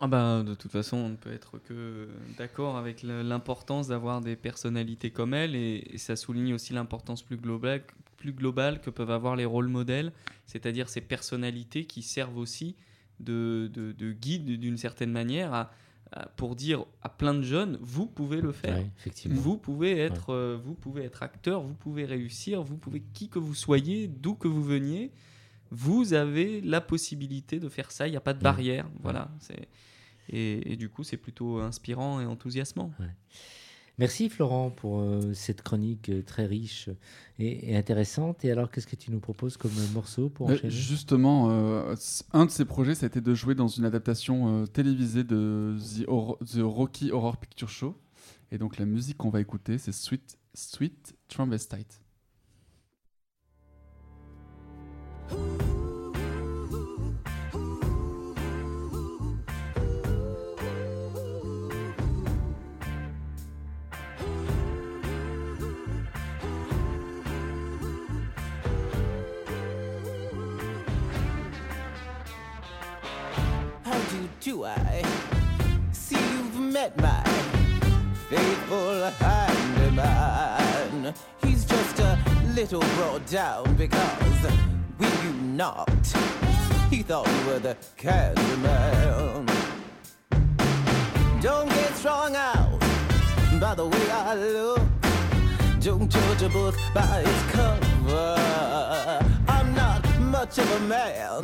[0.00, 4.36] Ah bah, de toute façon, on ne peut être que d'accord avec l'importance d'avoir des
[4.36, 7.84] personnalités comme elle et, ça souligne aussi l'importance plus globale,
[8.16, 10.12] plus globale que peuvent avoir les rôles modèles,
[10.46, 12.74] c'est-à-dire ces personnalités qui servent aussi
[13.20, 15.70] de, de, guide d'une certaine manière
[16.36, 18.78] pour dire à plein de jeunes, vous pouvez le faire.
[19.26, 23.38] vous, pouvez être, euh, vous pouvez être acteur, vous pouvez réussir, vous pouvez qui que
[23.38, 25.10] vous soyez, d'où que vous veniez
[25.70, 28.06] vous avez la possibilité de faire ça.
[28.06, 28.88] Il n'y a pas de barrière.
[29.02, 29.30] Voilà.
[30.28, 32.92] Et, et, du coup, c'est plutôt inspirant et enthousiasmant.
[33.98, 36.90] Merci Florent pour euh, cette chronique euh, très riche
[37.38, 38.44] et, intéressante.
[38.44, 40.70] Et alors, qu'est-ce que tu nous proposes comme morceau pour enchaîner?
[40.70, 41.48] Justement,
[42.32, 46.60] un de ces projets, ça a été de jouer dans une adaptation télévisée de The,
[46.60, 47.96] Rocky Horror Picture Show.
[48.50, 52.03] Et donc la musique qu'on va écouter, c'est Sweet, Sweet Transvestite.
[74.44, 75.02] Do I
[75.92, 77.24] see you've met my
[78.28, 81.14] faithful handyman?
[81.42, 82.18] He's just a
[82.54, 84.46] little brought down because
[84.98, 86.16] when you knocked,
[86.90, 89.46] he thought you were the Candyman.
[91.40, 92.80] Don't get strung out
[93.60, 94.80] by the way I look.
[95.80, 98.36] Don't judge a book by its cover.
[99.48, 101.42] I'm not much of a man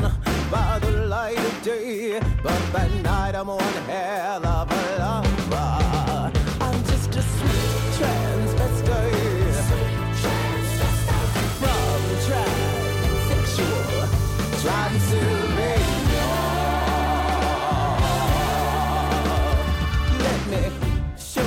[0.51, 6.33] by the light of day, but by night I'm one hell of a lover.
[6.61, 8.60] I'm just a sweet transvestite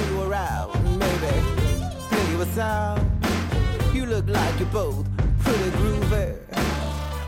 [0.09, 1.33] you around, maybe
[2.09, 3.01] play you sound.
[3.93, 5.05] You look like you're both
[5.41, 6.35] pretty groovy.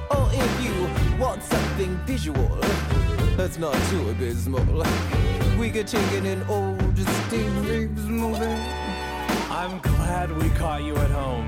[0.10, 0.74] Or if you
[1.20, 2.58] want something visual
[3.38, 4.84] that's not too abysmal,
[5.60, 6.82] we could take in an old
[7.68, 8.60] Reeves movie.
[9.52, 11.48] I'm glad we caught you at home.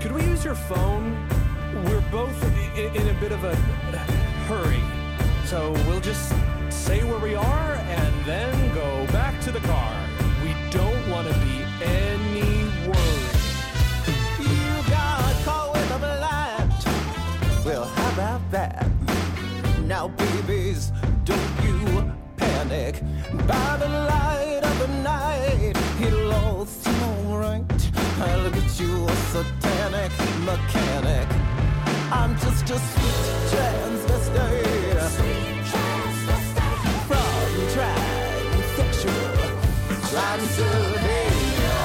[0.00, 1.41] Could we use your phone?
[1.74, 2.42] We're both
[2.76, 3.54] in, in a bit of a
[4.46, 4.82] hurry.
[5.46, 6.34] So we'll just
[6.70, 9.94] say where we are and then go back to the car.
[10.42, 14.06] We don't want to be any worse.
[14.38, 17.64] You got caught with a blight.
[17.64, 18.86] Well, how about that.
[19.86, 20.92] Now, babies,
[21.24, 23.02] don't you panic.
[23.46, 27.64] By the light of the night, it'll all seem alright.
[28.20, 30.12] I look at you, a satanic
[30.44, 31.41] mechanic.
[32.14, 35.10] I'm just a sweet transvestite.
[35.16, 37.00] Sweet transvestite.
[37.08, 39.32] From transsexual
[40.10, 41.78] Transylvania.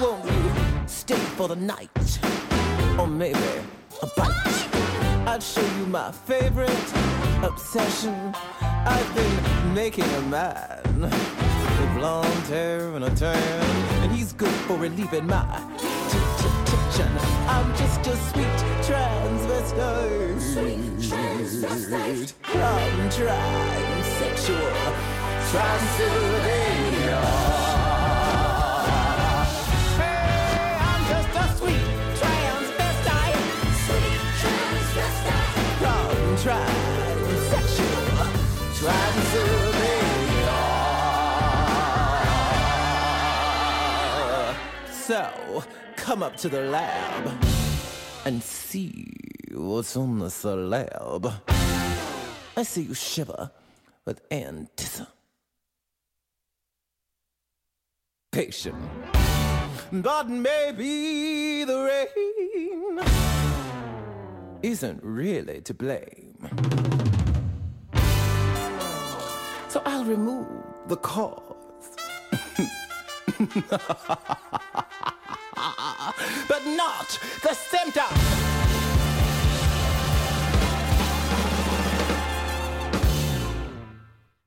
[0.00, 0.42] Won't you
[0.86, 1.90] stay for the night?
[2.98, 3.38] or maybe
[4.02, 4.68] a bite.
[5.26, 6.92] I'd show you my favorite
[7.42, 8.34] obsession.
[8.60, 13.36] I've been making a man with blonde hair and a tan,
[14.02, 15.77] and he's good for relieving my
[17.00, 18.46] I'm just a sweet
[18.82, 20.34] transvestite.
[21.12, 22.34] Transvestite.
[30.80, 31.86] I'm just a sweet
[32.18, 33.46] transvestite.
[33.86, 35.86] Sweet transvestite.
[35.86, 38.26] I'm transsexual.
[38.76, 40.58] Transylvania.
[44.90, 45.22] so
[46.08, 47.30] come up to the lab
[48.24, 49.12] and see
[49.52, 51.30] what's on the slab.
[52.56, 53.50] I see you shiver
[54.06, 55.10] with anticipation.
[59.92, 63.00] But maybe the rain
[64.62, 66.38] isn't really to blame.
[69.68, 70.48] So I'll remove
[70.86, 71.52] the cause.
[76.48, 77.68] but not the.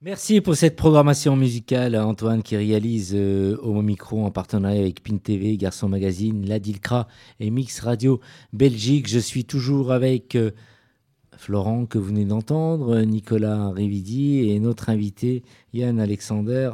[0.04, 5.18] Merci pour cette programmation musicale, Antoine, qui réalise euh, au micro en partenariat avec PIN
[5.18, 7.08] TV, Garçon Magazine, La Dilcra
[7.40, 8.20] et Mix Radio
[8.52, 9.08] Belgique.
[9.08, 10.52] Je suis toujours avec euh,
[11.38, 15.44] Florent, que vous venez d'entendre, Nicolas Rividi et notre invité,
[15.74, 16.72] Yann Alexander.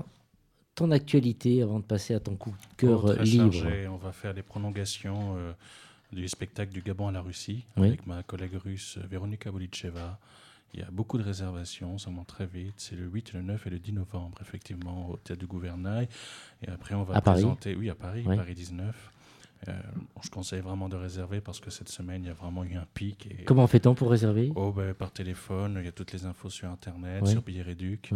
[0.77, 3.65] Ton actualité avant de passer à ton coup de cœur oh, libre.
[3.89, 5.51] On va faire les prolongations euh,
[6.13, 10.19] du spectacle du Gabon à la Russie avec ma collègue russe Véronika Bolitcheva.
[10.75, 12.75] Il y a beaucoup de réservations, ça monte très vite.
[12.77, 16.07] C'est le 8, le 9 et le 10 novembre, effectivement, au Théâtre du Gouvernail.
[16.61, 17.73] Et après, on va à présenter.
[17.73, 19.11] Oui, à Paris, Paris 19.
[19.67, 19.71] Euh,
[20.23, 22.85] je conseille vraiment de réserver parce que cette semaine, il y a vraiment eu un
[22.93, 23.25] pic.
[23.25, 23.45] Et...
[23.45, 24.51] Comment fait-on pour réserver?
[24.55, 28.13] Oh, ben, Par téléphone, il y a toutes les infos sur Internet, sur Billet Réduc.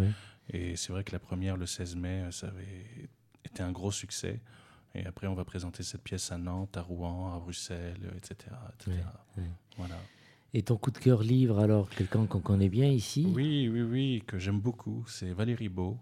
[0.52, 3.10] Et c'est vrai que la première, le 16 mai, ça avait
[3.46, 4.40] été un gros succès.
[4.94, 8.54] Et après, on va présenter cette pièce à Nantes, à Rouen, à Bruxelles, etc.
[8.76, 8.98] etc.
[9.78, 9.98] Voilà.
[10.54, 13.26] Et ton coup de cœur livre, alors, quelqu'un qu'on connaît bien ici?
[13.34, 15.98] Oui, oui, oui, que j'aime beaucoup, c'est Valérie Beau.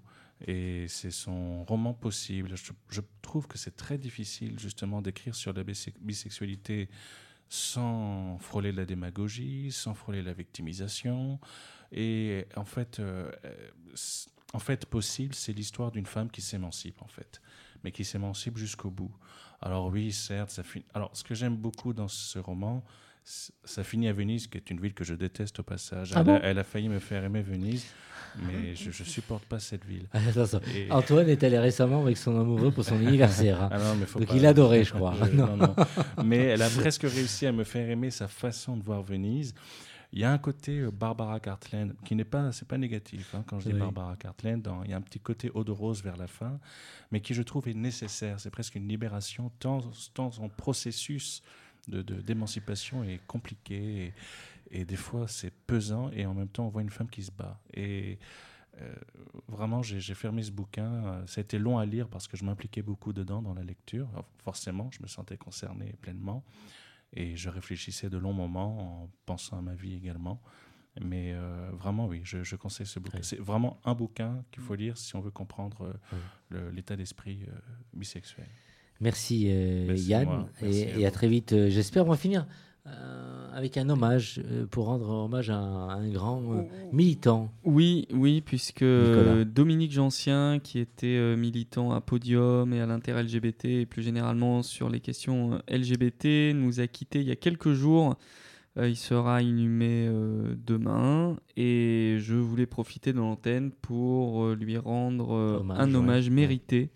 [0.48, 2.56] Et c'est son roman possible.
[2.56, 6.90] Je, trouve que c'est très difficile justement d'écrire sur la bisexualité
[7.50, 11.40] sans frôler la démagogie, sans frôler la victimisation.
[11.92, 13.32] Et en fait, euh,
[14.54, 17.42] en fait possible, c'est l'histoire d'une femme qui s'émancipe en fait,
[17.84, 19.12] mais qui s'émancipe jusqu'au bout.
[19.62, 20.86] Alors oui, certes, ça finit.
[20.94, 22.84] Alors ce que j'aime beaucoup dans ce roman,
[23.64, 26.14] ça finit à Venise, qui est une ville que je déteste au passage.
[26.16, 27.86] Ah elle, a, failli me faire aimer Venise,
[28.38, 30.08] mais je, ne supporte pas cette ville.
[30.14, 30.20] Ah,
[30.90, 33.62] Antoine est allé récemment avec son amoureux pour son anniversaire.
[33.62, 33.70] Hein.
[33.72, 35.14] Ah Donc il adorait, je crois.
[36.26, 39.54] Mais elle a presque réussi à me faire aimer sa façon de voir Venise.
[40.12, 43.44] Il y a un côté euh, Barbara Cartland qui n'est pas, c'est pas négatif hein,
[43.46, 44.68] quand je dis Barbara Cartland.
[44.86, 46.60] il y a un petit côté eau de rose vers la fin,
[47.12, 48.40] mais qui je trouve est nécessaire.
[48.40, 49.82] C'est presque une libération tant,
[50.14, 51.44] tant en processus
[51.88, 54.14] de d'émancipation est compliqué
[54.70, 57.32] et, des fois c'est pesant et en même temps on voit une femme qui se
[57.32, 57.60] bat.
[57.74, 58.20] Et
[58.82, 58.94] euh,
[59.48, 61.24] vraiment, j'ai fermé ce bouquin.
[61.28, 64.08] Ça a été long à lire parce que je m'impliquais beaucoup dedans dans la lecture.
[64.44, 66.44] forcément, je me sentais concerné pleinement.
[67.14, 70.42] Et je réfléchissais de longs moments en pensant à ma vie également.
[71.02, 73.20] Mais euh, vraiment, oui, je, conseille ce bouquin.
[73.22, 75.94] C'est vraiment un bouquin qu'il faut lire si on veut comprendre
[76.52, 77.46] euh, l'état d'esprit
[77.94, 78.48] bisexuel.
[79.02, 81.54] Merci, euh, Yann, et, à, très vite.
[81.54, 82.46] Euh, j'espère on va finir
[82.90, 86.42] euh, avec un hommage pour rendre hommage à un, grand
[86.92, 87.52] militant.
[87.64, 94.02] Oui, oui, puisque Dominique Jancien, qui était militant à Podium et à l'inter-LGBT et plus
[94.02, 98.16] généralement sur les questions LGBT, nous a quittés il y a quelques jours.
[98.78, 100.10] il sera inhumé
[100.66, 101.36] demain.
[101.58, 106.92] Et je voulais profiter de l'antenne pour lui rendre un hommage mérité.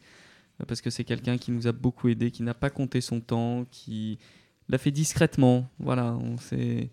[0.67, 3.65] Parce que c'est quelqu'un qui nous a beaucoup aidé, qui n'a pas compté son temps,
[3.71, 4.19] qui
[4.70, 5.70] l'a fait discrètement.
[5.80, 6.89] Voilà, on s'est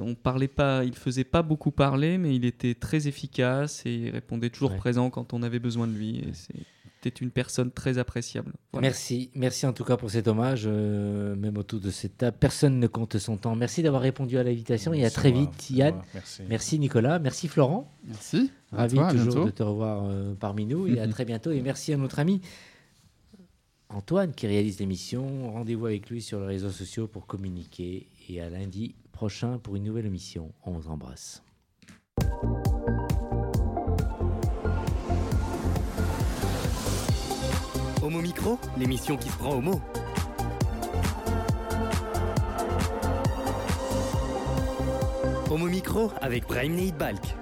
[0.00, 4.10] on parlait pas, il faisait pas beaucoup parler, mais il était très efficace et il
[4.10, 6.24] répondait toujours présent quand on avait besoin de lui.
[6.32, 8.52] C'était une personne très appréciable.
[8.80, 12.36] Merci, merci en tout cas pour cet hommage, euh, même autour de cette table.
[12.40, 13.54] Personne ne compte son temps.
[13.54, 16.02] Merci d'avoir répondu à l'invitation et à très vite, Yann.
[16.48, 16.78] Merci.
[16.78, 17.94] Nicolas, merci Florent.
[18.04, 18.50] Merci.
[18.72, 21.52] Ravi toujours de te revoir euh, parmi nous et à très bientôt.
[21.52, 22.40] Et merci à notre ami
[23.88, 25.52] Antoine qui réalise l'émission.
[25.52, 28.08] Rendez-vous avec lui sur les réseaux sociaux pour communiquer.
[28.28, 30.52] Et à lundi prochain pour une nouvelle émission.
[30.64, 31.42] On vous embrasse.
[38.02, 39.80] Homo Micro, l'émission qui se prend au mot.
[45.50, 47.34] Homo Micro avec Brahim Balk.